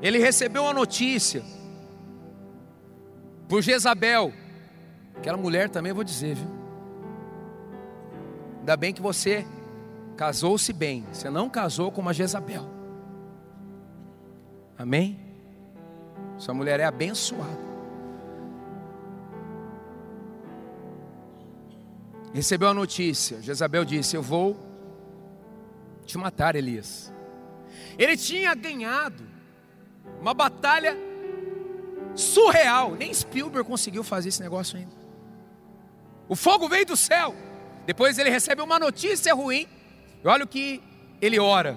ele 0.00 0.18
recebeu 0.18 0.62
uma 0.62 0.72
notícia 0.72 1.42
por 3.48 3.62
Jezabel, 3.62 4.32
aquela 5.16 5.36
mulher 5.36 5.68
também 5.68 5.92
vou 5.92 6.02
dizer, 6.02 6.34
viu? 6.34 6.56
Ainda 8.58 8.76
bem 8.76 8.92
que 8.92 9.00
você 9.00 9.46
casou-se 10.16 10.72
bem. 10.72 11.06
Você 11.12 11.30
não 11.30 11.48
casou 11.48 11.92
com 11.92 12.00
uma 12.00 12.12
Jezabel. 12.12 12.68
Amém? 14.76 15.20
Sua 16.36 16.52
mulher 16.52 16.80
é 16.80 16.84
abençoada. 16.84 17.65
Recebeu 22.36 22.68
a 22.68 22.74
notícia. 22.74 23.40
Jezabel 23.40 23.82
disse: 23.82 24.14
Eu 24.14 24.20
vou 24.20 24.60
te 26.04 26.18
matar, 26.18 26.54
Elias. 26.54 27.10
Ele 27.98 28.14
tinha 28.14 28.54
ganhado 28.54 29.26
uma 30.20 30.34
batalha 30.34 30.94
surreal. 32.14 32.94
Nem 32.94 33.12
Spielberg 33.14 33.66
conseguiu 33.66 34.04
fazer 34.04 34.28
esse 34.28 34.42
negócio 34.42 34.76
ainda. 34.76 34.94
O 36.28 36.36
fogo 36.36 36.68
veio 36.68 36.84
do 36.84 36.94
céu. 36.94 37.34
Depois 37.86 38.18
ele 38.18 38.28
recebe 38.28 38.60
uma 38.60 38.78
notícia 38.78 39.32
ruim. 39.32 39.66
E 40.22 40.28
olha 40.28 40.44
o 40.44 40.46
que 40.46 40.82
ele 41.22 41.38
ora. 41.38 41.74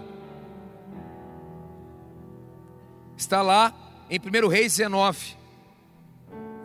Está 3.15 3.41
lá 3.41 3.73
em 4.09 4.19
1 4.19 4.47
Reis 4.49 4.75
19. 4.75 5.37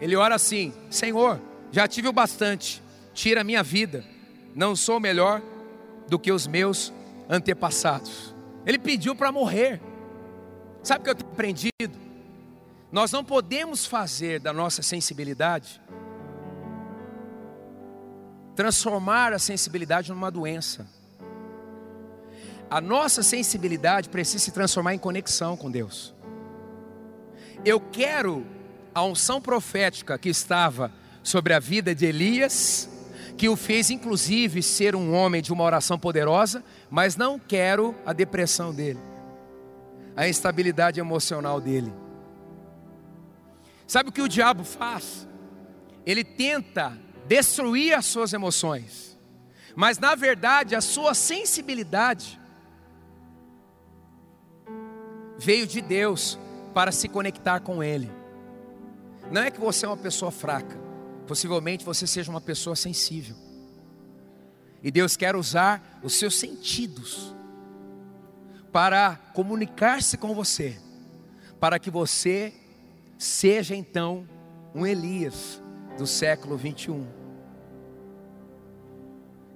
Ele 0.01 0.17
ora 0.17 0.35
assim: 0.35 0.75
Senhor, 0.91 1.41
já 1.71 1.87
tive 1.87 2.09
o 2.09 2.13
bastante, 2.13 2.83
tira 3.15 3.41
a 3.41 3.45
minha 3.45 3.63
vida. 3.63 4.05
Não 4.55 4.77
sou 4.77 5.01
melhor 5.01 5.41
do 6.09 6.19
que 6.19 6.31
os 6.31 6.47
meus 6.47 6.93
antepassados. 7.29 8.35
Ele 8.67 8.79
pediu 8.79 9.15
para 9.15 9.33
morrer. 9.33 9.81
Sabe 10.83 11.01
o 11.01 11.05
que 11.05 11.11
eu 11.11 11.15
tenho 11.15 11.31
aprendido? 11.31 11.99
Nós 12.93 13.11
não 13.11 13.25
podemos 13.25 13.87
fazer 13.87 14.39
da 14.41 14.53
nossa 14.53 14.83
sensibilidade 14.83 15.81
transformar 18.55 19.33
a 19.33 19.39
sensibilidade 19.39 20.11
numa 20.11 20.31
doença. 20.31 20.87
A 22.71 22.81
nossa 22.81 23.23
sensibilidade 23.23 24.09
precisa 24.09 24.39
se 24.39 24.51
transformar 24.51 24.95
em 24.95 24.99
conexão 24.99 25.57
com 25.57 25.71
Deus. 25.71 26.15
Eu 27.65 27.81
quero 27.81 28.47
a 28.95 29.03
unção 29.03 29.41
profética 29.41 30.19
que 30.19 30.29
estava 30.29 30.93
sobre 31.23 31.53
a 31.53 31.59
vida 31.59 31.95
de 31.95 32.07
Elias, 32.07 32.89
que 33.37 33.49
o 33.49 33.57
fez 33.57 33.91
inclusive 33.91 34.63
ser 34.63 34.95
um 34.95 35.13
homem 35.13 35.43
de 35.43 35.53
uma 35.53 35.65
oração 35.65 35.99
poderosa, 35.99 36.63
mas 36.89 37.17
não 37.17 37.39
quero 37.39 37.95
a 38.07 38.13
depressão 38.13 38.73
dele, 38.73 39.01
a 40.17 40.29
instabilidade 40.29 41.01
emocional 41.01 41.61
dele. 41.61 41.93
Sabe 43.87 44.09
o 44.09 44.13
que 44.13 44.23
o 44.23 44.29
diabo 44.29 44.65
faz? 44.65 45.29
Ele 46.07 46.25
tenta 46.25 46.97
destruir 47.27 47.95
as 47.95 48.07
suas 48.07 48.33
emoções, 48.33 49.19
mas 49.75 49.99
na 49.99 50.15
verdade 50.15 50.75
a 50.75 50.81
sua 50.81 51.15
sensibilidade 51.15 52.41
veio 55.39 55.67
de 55.67 55.81
Deus 55.81 56.39
para 56.73 56.93
se 56.93 57.09
conectar 57.09 57.61
com 57.61 57.83
Ele. 57.83 58.11
Não 59.31 59.43
é 59.43 59.51
que 59.51 59.61
você 59.61 59.87
é 59.87 59.89
uma 59.89 59.97
pessoa 59.97 60.31
fraca, 60.31 60.79
possivelmente 61.27 61.85
você 61.85 62.07
seja 62.07 62.31
uma 62.31 62.41
pessoa 62.41 62.77
sensível. 62.77 63.37
E 64.83 64.91
Deus 64.91 65.17
quer 65.17 65.35
usar 65.35 66.01
os 66.03 66.15
seus 66.15 66.39
sentidos 66.39 67.35
para 68.71 69.17
comunicar-se 69.33 70.19
com 70.19 70.35
você, 70.35 70.79
para 71.59 71.79
que 71.79 71.91
você 71.91 72.53
seja 73.17 73.75
então 73.75 74.29
um 74.75 74.87
Elias 74.87 75.63
do 75.97 76.07
século 76.07 76.57
21. 76.57 77.07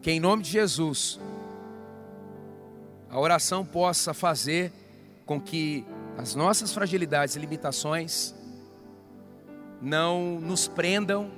Que 0.00 0.12
em 0.12 0.20
nome 0.20 0.42
de 0.42 0.50
Jesus, 0.50 1.20
a 3.10 3.18
oração 3.18 3.64
possa 3.66 4.14
fazer 4.14 4.72
com 5.26 5.40
que 5.40 5.84
as 6.16 6.34
nossas 6.34 6.72
fragilidades 6.72 7.36
e 7.36 7.38
limitações 7.38 8.34
não 9.80 10.40
nos 10.40 10.66
prendam 10.66 11.30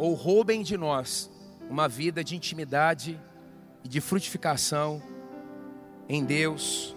ou 0.00 0.14
roubem 0.14 0.62
de 0.62 0.78
nós 0.78 1.30
uma 1.68 1.86
vida 1.86 2.24
de 2.24 2.34
intimidade 2.34 3.20
e 3.84 3.88
de 3.88 4.00
frutificação 4.00 5.00
em 6.08 6.24
Deus, 6.24 6.96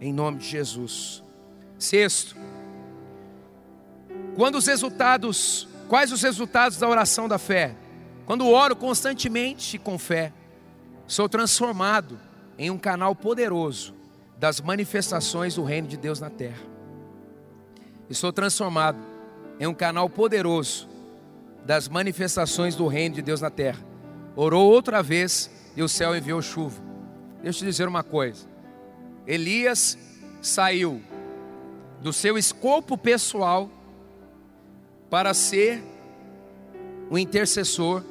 em 0.00 0.12
nome 0.12 0.38
de 0.38 0.48
Jesus. 0.48 1.22
Sexto, 1.78 2.34
quando 4.34 4.56
os 4.56 4.66
resultados, 4.66 5.68
quais 5.88 6.10
os 6.10 6.20
resultados 6.22 6.76
da 6.76 6.88
oração 6.88 7.28
da 7.28 7.38
fé? 7.38 7.76
Quando 8.26 8.48
oro 8.48 8.74
constantemente 8.74 9.78
com 9.78 9.96
fé, 9.96 10.32
sou 11.06 11.28
transformado 11.28 12.18
em 12.58 12.68
um 12.68 12.78
canal 12.78 13.14
poderoso 13.14 13.94
das 14.36 14.60
manifestações 14.60 15.54
do 15.54 15.62
reino 15.62 15.86
de 15.86 15.96
Deus 15.96 16.18
na 16.18 16.30
terra. 16.30 16.64
E 18.10 18.14
sou 18.14 18.32
transformado 18.32 18.98
em 19.60 19.68
um 19.68 19.74
canal 19.74 20.10
poderoso 20.10 20.95
das 21.66 21.88
manifestações 21.88 22.76
do 22.76 22.86
reino 22.86 23.16
de 23.16 23.22
Deus 23.22 23.40
na 23.40 23.50
terra. 23.50 23.84
Orou 24.36 24.70
outra 24.70 25.02
vez 25.02 25.50
e 25.76 25.82
o 25.82 25.88
céu 25.88 26.16
enviou 26.16 26.40
chuva. 26.40 26.80
Deixa 27.42 27.58
eu 27.58 27.60
te 27.60 27.64
dizer 27.64 27.88
uma 27.88 28.04
coisa. 28.04 28.46
Elias 29.26 29.98
saiu 30.40 31.02
do 32.00 32.12
seu 32.12 32.38
escopo 32.38 32.96
pessoal 32.96 33.68
para 35.10 35.34
ser 35.34 35.82
o 37.10 37.18
intercessor 37.18 38.04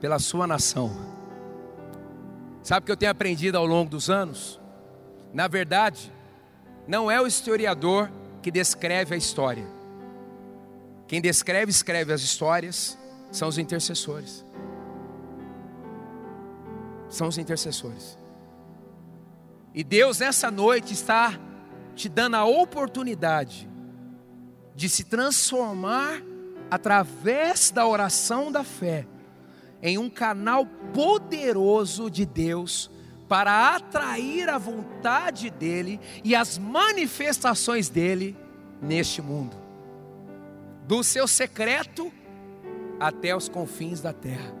pela 0.00 0.18
sua 0.18 0.46
nação. 0.46 0.90
Sabe 2.62 2.84
o 2.84 2.86
que 2.86 2.92
eu 2.92 2.96
tenho 2.96 3.12
aprendido 3.12 3.58
ao 3.58 3.66
longo 3.66 3.90
dos 3.90 4.08
anos? 4.08 4.58
Na 5.34 5.46
verdade, 5.46 6.10
não 6.88 7.10
é 7.10 7.20
o 7.20 7.26
historiador 7.26 8.10
que 8.40 8.50
descreve 8.50 9.14
a 9.14 9.18
história. 9.18 9.66
Quem 11.06 11.20
descreve, 11.20 11.70
escreve 11.70 12.12
as 12.12 12.22
histórias 12.22 12.98
são 13.30 13.48
os 13.48 13.58
intercessores. 13.58 14.44
São 17.08 17.28
os 17.28 17.36
intercessores. 17.36 18.18
E 19.74 19.82
Deus 19.82 20.20
nessa 20.20 20.50
noite 20.50 20.92
está 20.92 21.38
te 21.94 22.08
dando 22.08 22.36
a 22.36 22.44
oportunidade 22.44 23.68
de 24.74 24.88
se 24.88 25.04
transformar 25.04 26.22
através 26.70 27.70
da 27.70 27.86
oração 27.86 28.50
da 28.50 28.64
fé 28.64 29.06
em 29.82 29.98
um 29.98 30.08
canal 30.08 30.66
poderoso 30.92 32.10
de 32.10 32.24
Deus 32.24 32.90
para 33.28 33.74
atrair 33.74 34.48
a 34.48 34.58
vontade 34.58 35.50
dele 35.50 36.00
e 36.22 36.34
as 36.34 36.56
manifestações 36.56 37.88
dele 37.88 38.36
neste 38.80 39.20
mundo, 39.20 39.56
do 40.86 41.02
seu 41.02 41.26
secreto 41.26 42.12
até 43.00 43.34
os 43.34 43.48
confins 43.48 44.00
da 44.00 44.12
terra. 44.12 44.54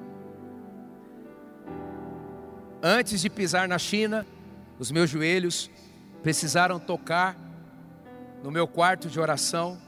Antes 2.82 3.20
de 3.20 3.30
pisar 3.30 3.68
na 3.68 3.78
China, 3.78 4.26
os 4.78 4.90
meus 4.90 5.08
joelhos 5.08 5.70
precisaram 6.22 6.78
tocar 6.78 7.36
no 8.42 8.50
meu 8.50 8.66
quarto 8.66 9.08
de 9.08 9.18
oração 9.18 9.78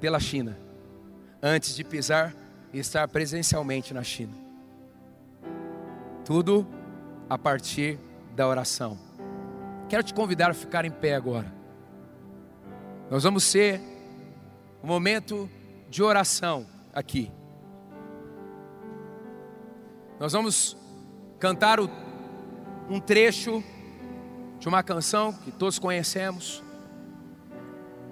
pela 0.00 0.20
China, 0.20 0.56
antes 1.42 1.74
de 1.74 1.82
pisar 1.82 2.34
e 2.72 2.78
estar 2.78 3.06
presencialmente 3.08 3.92
na 3.92 4.02
China. 4.02 4.34
Tudo 6.24 6.66
a 7.28 7.36
partir 7.36 7.98
da 8.36 8.46
oração. 8.46 8.98
Quero 9.88 10.04
te 10.04 10.14
convidar 10.14 10.50
a 10.50 10.54
ficar 10.54 10.84
em 10.84 10.90
pé 10.90 11.14
agora. 11.14 11.52
Nós 13.10 13.24
vamos 13.24 13.42
ser 13.42 13.80
um 14.82 14.86
momento 14.86 15.48
de 15.88 16.02
oração 16.02 16.66
aqui. 16.92 17.30
Nós 20.18 20.32
vamos 20.32 20.76
cantar 21.38 21.80
o, 21.80 21.90
um 22.88 23.00
trecho 23.00 23.62
de 24.58 24.68
uma 24.68 24.82
canção 24.82 25.32
que 25.32 25.50
todos 25.50 25.78
conhecemos. 25.78 26.62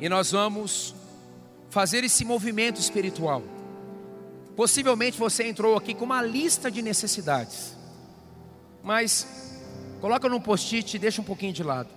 E 0.01 0.09
nós 0.09 0.33
vamos 0.33 0.95
fazer 1.71 2.05
esse 2.05 2.25
movimento 2.25 2.81
espiritual. 2.81 3.43
Possivelmente 4.57 5.19
você 5.19 5.47
entrou 5.47 5.77
aqui 5.77 5.95
com 5.95 6.05
uma 6.05 6.23
lista 6.23 6.71
de 6.71 6.83
necessidades. 6.83 7.77
Mas 8.83 9.57
coloca 10.01 10.29
num 10.29 10.41
post-it 10.41 10.97
e 10.97 10.99
deixa 10.99 11.21
um 11.21 11.25
pouquinho 11.25 11.53
de 11.53 11.63
lado. 11.63 11.89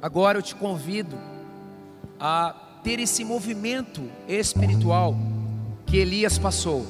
Agora 0.00 0.38
eu 0.38 0.42
te 0.42 0.54
convido 0.54 1.16
a 2.18 2.71
ter 2.82 2.98
esse 2.98 3.24
movimento 3.24 4.02
espiritual 4.28 5.16
que 5.86 5.96
Elias 5.98 6.38
passou, 6.38 6.86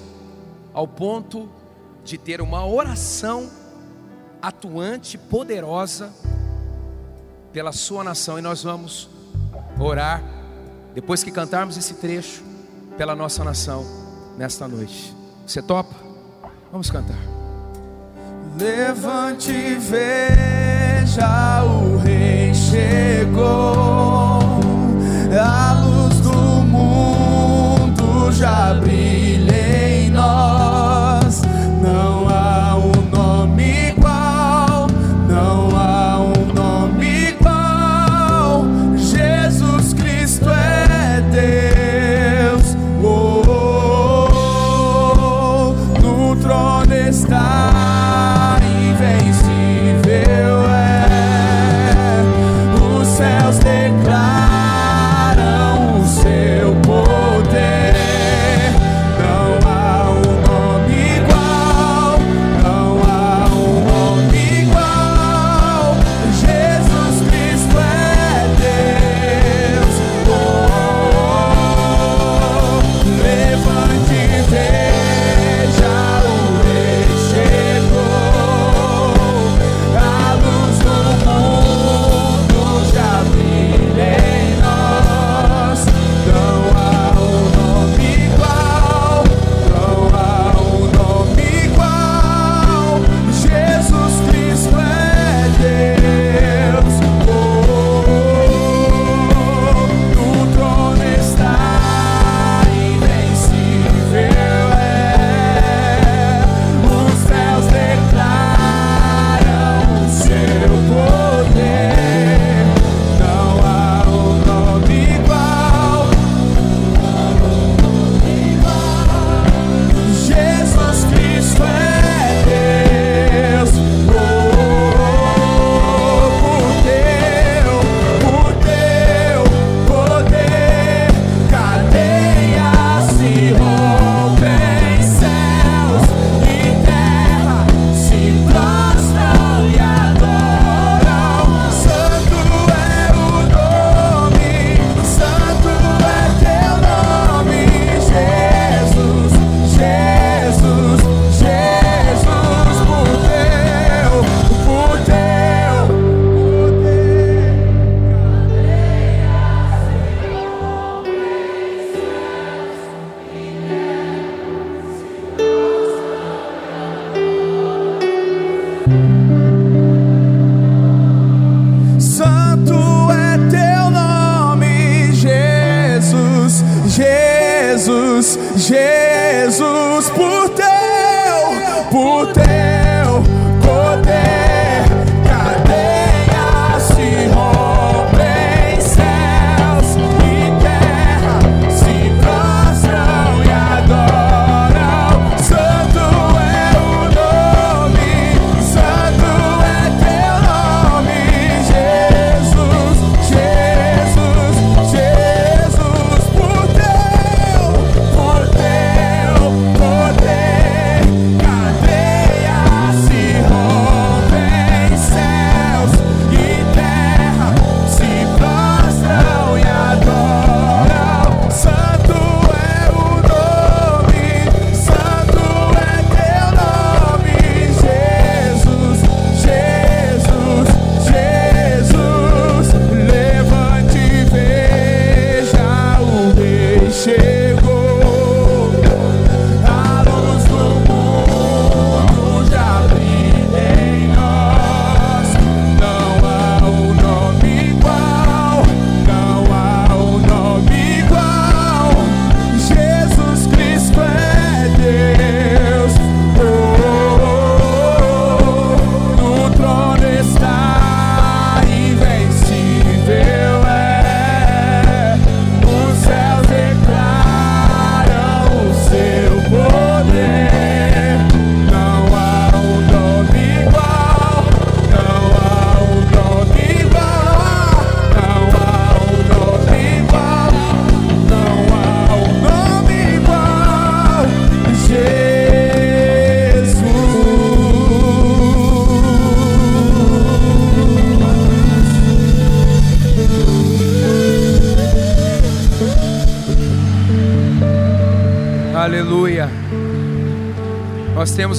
ao 0.72 0.88
ponto 0.88 1.48
de 2.04 2.16
ter 2.16 2.40
uma 2.40 2.66
oração 2.66 3.50
atuante, 4.40 5.18
poderosa 5.18 6.12
pela 7.52 7.72
sua 7.72 8.02
nação. 8.02 8.38
E 8.38 8.42
nós 8.42 8.62
vamos 8.62 9.08
orar, 9.78 10.22
depois 10.94 11.22
que 11.22 11.30
cantarmos 11.30 11.76
esse 11.76 11.94
trecho, 11.94 12.42
pela 12.96 13.14
nossa 13.14 13.44
nação 13.44 13.84
nesta 14.36 14.68
noite. 14.68 15.14
Você 15.46 15.62
topa? 15.62 15.94
Vamos 16.70 16.90
cantar. 16.90 17.18
Levante 18.58 19.50
e 19.50 19.74
veja, 19.76 21.64
o 21.64 21.96
rei 21.98 22.52
chegou. 22.54 24.21
A 25.38 25.72
luz 25.82 26.20
do 26.20 26.32
mundo 26.62 28.30
já 28.32 28.74
brilha 28.74 30.04
em 30.04 30.10
nós. 30.10 30.61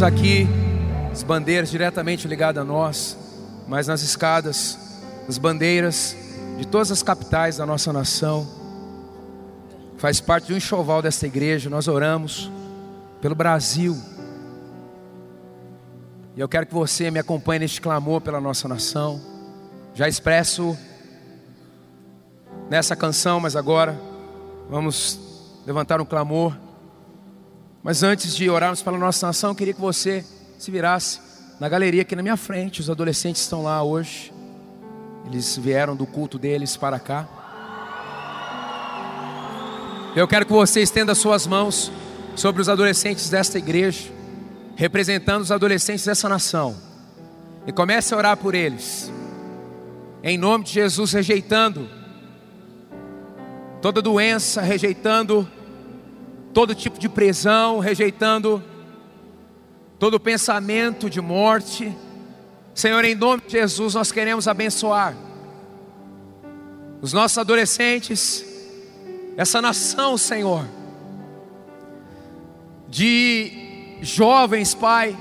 Aqui 0.06 0.48
as 1.12 1.24
bandeiras 1.24 1.72
diretamente 1.72 2.28
ligadas 2.28 2.62
a 2.62 2.66
nós, 2.66 3.18
mas 3.68 3.88
nas 3.88 4.02
escadas, 4.02 4.78
as 5.30 5.38
bandeiras 5.38 6.16
de 6.58 6.68
todas 6.68 6.92
as 6.92 7.02
capitais 7.02 7.58
da 7.58 7.66
nossa 7.66 7.94
nação. 7.94 8.48
Faz 9.98 10.20
parte 10.20 10.52
um 10.52 10.58
enxoval 10.58 11.02
desta 11.02 11.26
igreja. 11.26 11.70
Nós 11.70 11.88
oramos 11.88 12.52
pelo 13.22 13.34
Brasil. 13.34 13.98
E 16.36 16.40
eu 16.42 16.50
quero 16.50 16.66
que 16.66 16.74
você 16.74 17.10
me 17.10 17.20
acompanhe 17.20 17.60
neste 17.60 17.80
clamor 17.80 18.20
pela 18.20 18.42
nossa 18.42 18.68
nação. 18.68 19.22
Já 19.94 20.08
expresso 20.08 20.78
nessa 22.70 22.96
canção, 22.96 23.40
mas 23.40 23.56
agora 23.56 23.98
vamos 24.70 25.20
levantar 25.66 26.02
um 26.02 26.06
clamor. 26.06 26.63
Mas 27.84 28.02
antes 28.02 28.34
de 28.34 28.50
orarmos 28.50 28.82
pela 28.82 28.98
nossa 28.98 29.28
nação, 29.28 29.52
eu 29.52 29.56
queria 29.56 29.74
que 29.74 29.82
você 29.82 30.24
se 30.58 30.72
virasse 30.72 31.20
na 31.60 31.68
galeria 31.68 32.04
aqui 32.04 32.16
na 32.16 32.24
minha 32.24 32.38
frente. 32.38 32.80
Os 32.80 32.90
adolescentes 32.90 33.42
estão 33.42 33.62
lá 33.62 33.84
hoje. 33.84 34.32
Eles 35.26 35.58
vieram 35.58 35.94
do 35.94 36.06
culto 36.06 36.40
deles 36.40 36.78
para 36.78 36.98
cá. 36.98 37.28
Eu 40.16 40.26
quero 40.28 40.46
que 40.46 40.54
você 40.54 40.82
estenda 40.82 41.14
suas 41.14 41.46
mãos 41.46 41.92
sobre 42.38 42.62
os 42.62 42.70
adolescentes 42.70 43.30
desta 43.30 43.58
igreja, 43.58 44.10
representando 44.78 45.42
os 45.42 45.52
adolescentes 45.52 46.06
dessa 46.06 46.30
nação. 46.30 46.78
E 47.68 47.72
comece 47.74 48.14
a 48.14 48.18
orar 48.18 48.38
por 48.38 48.56
eles. 48.56 49.12
Em 50.24 50.38
nome 50.38 50.64
de 50.64 50.72
Jesus, 50.72 51.12
rejeitando 51.12 51.90
toda 53.82 54.02
doença, 54.02 54.62
rejeitando 54.62 55.46
todo 56.54 56.76
tipo 56.76 57.00
de 57.00 57.10
prisão, 57.10 57.80
rejeitando 57.80 58.64
todo 59.98 60.20
pensamento 60.20 61.10
de 61.10 61.20
morte. 61.20 61.92
Senhor, 62.76 63.04
em 63.04 63.16
nome 63.16 63.44
de 63.46 63.54
Jesus, 63.54 63.96
nós 63.96 64.12
queremos 64.12 64.48
abençoar 64.48 65.16
os 67.02 67.12
nossos 67.12 67.38
adolescentes, 67.38 68.46
essa 69.36 69.62
nação, 69.62 70.18
Senhor, 70.18 70.66
de 72.88 73.98
jovens, 74.02 74.74
Pai, 74.74 75.18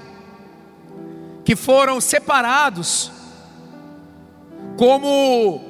que 1.45 1.57
foram 1.57 2.01
separados 2.01 3.11
como 4.77 5.61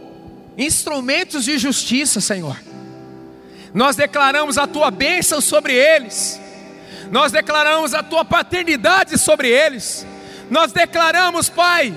instrumentos 0.58 1.44
de 1.44 1.56
justiça, 1.56 2.20
Senhor. 2.20 2.71
Nós 3.74 3.96
declaramos 3.96 4.58
a 4.58 4.66
tua 4.66 4.90
bênção 4.90 5.40
sobre 5.40 5.74
eles, 5.74 6.40
nós 7.10 7.32
declaramos 7.32 7.94
a 7.94 8.02
tua 8.02 8.24
paternidade 8.24 9.18
sobre 9.18 9.48
eles, 9.48 10.06
nós 10.50 10.72
declaramos, 10.72 11.48
Pai, 11.48 11.94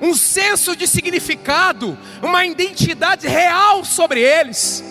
um 0.00 0.14
senso 0.14 0.74
de 0.76 0.86
significado, 0.86 1.98
uma 2.22 2.44
identidade 2.44 3.26
real 3.26 3.84
sobre 3.84 4.20
eles. 4.20 4.84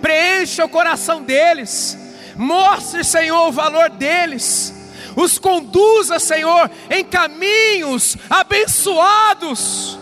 Preencha 0.00 0.64
o 0.64 0.68
coração 0.68 1.22
deles, 1.22 1.98
mostre, 2.36 3.02
Senhor, 3.02 3.48
o 3.48 3.52
valor 3.52 3.90
deles, 3.90 4.72
os 5.16 5.38
conduza, 5.38 6.18
Senhor, 6.18 6.70
em 6.90 7.04
caminhos 7.04 8.16
abençoados. 8.28 9.98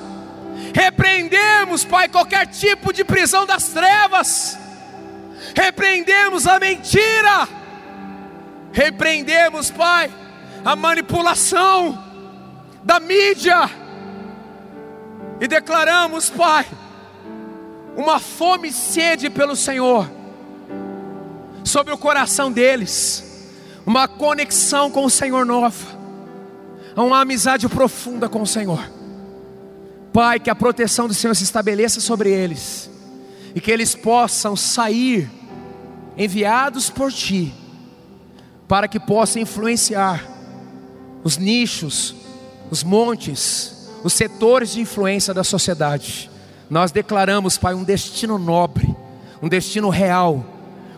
Repreendemos, 0.75 1.85
Pai, 1.85 2.09
qualquer 2.09 2.47
tipo 2.47 2.93
de 2.93 3.05
prisão 3.05 3.47
das 3.47 3.68
trevas, 3.68 4.59
repreendemos 5.55 6.47
a 6.47 6.59
mentira, 6.59 7.49
repreendemos, 8.73 9.71
Pai, 9.71 10.11
a 10.65 10.75
manipulação 10.75 11.99
da 12.83 12.99
mídia, 12.99 13.71
e 15.41 15.47
declaramos, 15.47 16.31
Pai, 16.31 16.67
uma 17.97 18.19
fome 18.19 18.69
e 18.69 18.73
sede 18.73 19.29
pelo 19.29 19.57
Senhor 19.57 20.09
sobre 21.65 21.93
o 21.93 21.99
coração 21.99 22.51
deles, 22.51 23.51
uma 23.85 24.07
conexão 24.07 24.91
com 24.91 25.05
o 25.05 25.11
Senhor 25.11 25.45
nova, 25.45 25.87
uma 26.97 27.21
amizade 27.21 27.69
profunda 27.69 28.29
com 28.29 28.43
o 28.43 28.47
Senhor. 28.47 28.83
Pai, 30.13 30.39
que 30.39 30.51
a 30.51 30.55
proteção 30.55 31.09
do 31.09 31.15
Senhor 31.15 31.35
se 31.35 31.45
estabeleça 31.45 32.01
sobre 32.01 32.31
eles. 32.31 32.91
E 33.55 33.61
que 33.61 33.71
eles 33.71 33.95
possam 33.95 34.55
sair 34.55 35.29
enviados 36.17 36.91
por 36.91 37.13
Ti, 37.13 37.53
para 38.69 38.89
que 38.89 39.01
possam 39.01 39.43
influenciar 39.43 40.25
os 41.25 41.37
nichos, 41.37 42.15
os 42.71 42.83
montes, 42.83 43.91
os 44.03 44.13
setores 44.13 44.73
de 44.73 44.81
influência 44.81 45.33
da 45.33 45.45
sociedade. 45.45 46.31
Nós 46.69 46.91
declaramos, 46.91 47.59
Pai, 47.59 47.75
um 47.75 47.85
destino 47.85 48.39
nobre, 48.39 48.95
um 49.43 49.49
destino 49.49 49.89
real, 49.89 50.45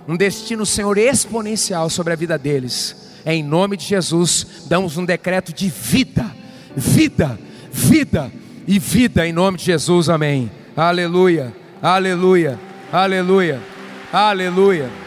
um 0.07 0.17
destino, 0.17 0.65
Senhor, 0.65 0.97
exponencial 0.99 1.89
sobre 1.91 2.13
a 2.13 2.17
vida 2.17 2.39
deles. 2.39 3.13
Em 3.27 3.43
nome 3.43 3.77
de 3.77 3.85
Jesus, 3.85 4.65
damos 4.67 4.97
um 4.97 5.05
decreto 5.05 5.53
de 5.53 5.69
vida, 5.69 6.31
vida, 6.77 7.39
vida 7.73 8.31
e 8.67 8.79
vida 8.79 9.27
em 9.27 9.33
nome 9.33 9.59
de 9.59 9.65
Jesus, 9.65 10.09
amém. 10.09 10.51
Aleluia, 10.77 11.55
aleluia, 11.83 12.59
aleluia, 12.93 13.61
aleluia. 14.13 15.04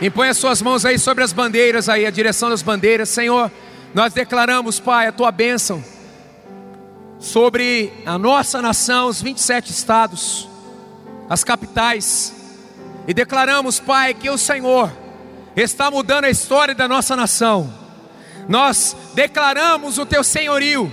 Impõe 0.00 0.28
as 0.28 0.36
suas 0.36 0.60
mãos 0.60 0.84
aí 0.84 0.98
sobre 0.98 1.24
as 1.24 1.32
bandeiras 1.32 1.88
aí, 1.88 2.04
a 2.04 2.10
direção 2.10 2.50
das 2.50 2.60
bandeiras. 2.60 3.08
Senhor, 3.08 3.50
nós 3.94 4.12
declaramos, 4.12 4.78
Pai, 4.78 5.06
a 5.06 5.12
tua 5.12 5.30
bênção 5.30 5.82
sobre 7.18 7.90
a 8.04 8.18
nossa 8.18 8.60
nação, 8.60 9.08
os 9.08 9.22
27 9.22 9.70
estados, 9.70 10.48
as 11.30 11.42
capitais. 11.42 12.34
E 13.08 13.14
declaramos, 13.14 13.80
Pai, 13.80 14.12
que 14.12 14.28
o 14.28 14.36
Senhor 14.36 14.92
está 15.56 15.90
mudando 15.90 16.26
a 16.26 16.30
história 16.30 16.74
da 16.74 16.86
nossa 16.86 17.16
nação. 17.16 17.72
Nós 18.46 18.94
declaramos 19.14 19.96
o 19.96 20.04
teu 20.04 20.22
senhorio 20.22 20.92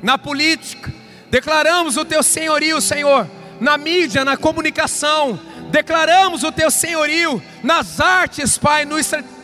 na 0.00 0.16
política, 0.16 0.94
declaramos 1.28 1.96
o 1.96 2.04
teu 2.04 2.22
senhorio, 2.22 2.80
Senhor, 2.80 3.28
na 3.60 3.76
mídia, 3.76 4.24
na 4.24 4.36
comunicação, 4.36 5.40
declaramos 5.70 6.42
o 6.42 6.52
teu 6.52 6.70
senhorio 6.70 7.42
nas 7.62 8.00
artes, 8.00 8.58
Pai, 8.58 8.84
no, 8.84 8.96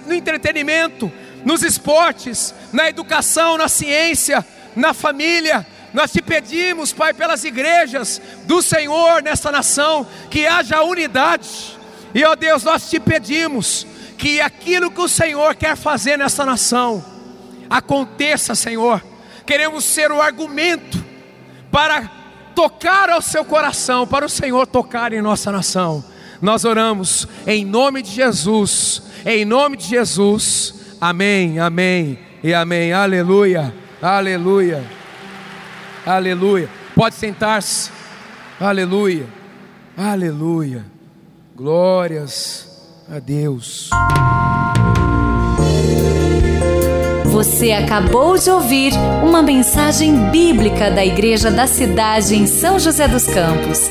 no 0.06 0.14
entretenimento, 0.14 1.10
nos 1.44 1.62
esportes, 1.62 2.54
na 2.72 2.88
educação, 2.88 3.58
na 3.58 3.68
ciência, 3.68 4.44
na 4.74 4.92
família. 4.94 5.66
Nós 5.92 6.10
te 6.10 6.20
pedimos, 6.20 6.92
Pai, 6.92 7.14
pelas 7.14 7.44
igrejas 7.44 8.20
do 8.44 8.60
Senhor 8.60 9.22
nessa 9.22 9.52
nação, 9.52 10.06
que 10.30 10.46
haja 10.46 10.82
unidade. 10.82 11.78
E, 12.14 12.24
ó 12.24 12.34
Deus, 12.34 12.64
nós 12.64 12.88
te 12.88 12.98
pedimos 12.98 13.86
que 14.16 14.40
aquilo 14.40 14.90
que 14.90 15.00
o 15.00 15.08
Senhor 15.08 15.54
quer 15.54 15.76
fazer 15.76 16.16
nessa 16.16 16.44
nação 16.44 17.04
aconteça, 17.68 18.54
Senhor. 18.54 19.02
Queremos 19.46 19.84
ser 19.84 20.10
o 20.10 20.22
argumento 20.22 21.04
para 21.70 22.10
tocar 22.54 23.10
ao 23.10 23.20
seu 23.20 23.44
coração, 23.44 24.06
para 24.06 24.24
o 24.24 24.28
Senhor 24.28 24.66
tocar 24.66 25.12
em 25.12 25.20
nossa 25.20 25.50
nação. 25.50 26.04
Nós 26.40 26.64
oramos 26.64 27.26
em 27.46 27.64
nome 27.64 28.02
de 28.02 28.10
Jesus, 28.10 29.02
em 29.24 29.44
nome 29.44 29.76
de 29.76 29.86
Jesus. 29.86 30.96
Amém, 31.00 31.58
amém 31.58 32.18
e 32.42 32.52
amém. 32.52 32.92
Aleluia, 32.92 33.74
aleluia, 34.00 34.84
aleluia. 36.06 36.68
Pode 36.94 37.14
sentar-se. 37.14 37.90
Aleluia, 38.60 39.26
aleluia. 39.96 40.84
Glórias 41.56 42.68
a 43.10 43.18
Deus. 43.18 43.90
Você 47.26 47.72
acabou 47.72 48.38
de 48.38 48.48
ouvir 48.48 48.92
uma 49.24 49.42
mensagem 49.42 50.30
bíblica 50.30 50.90
da 50.90 51.04
Igreja 51.04 51.50
da 51.50 51.66
Cidade 51.66 52.36
em 52.36 52.46
São 52.46 52.78
José 52.78 53.08
dos 53.08 53.26
Campos. 53.26 53.90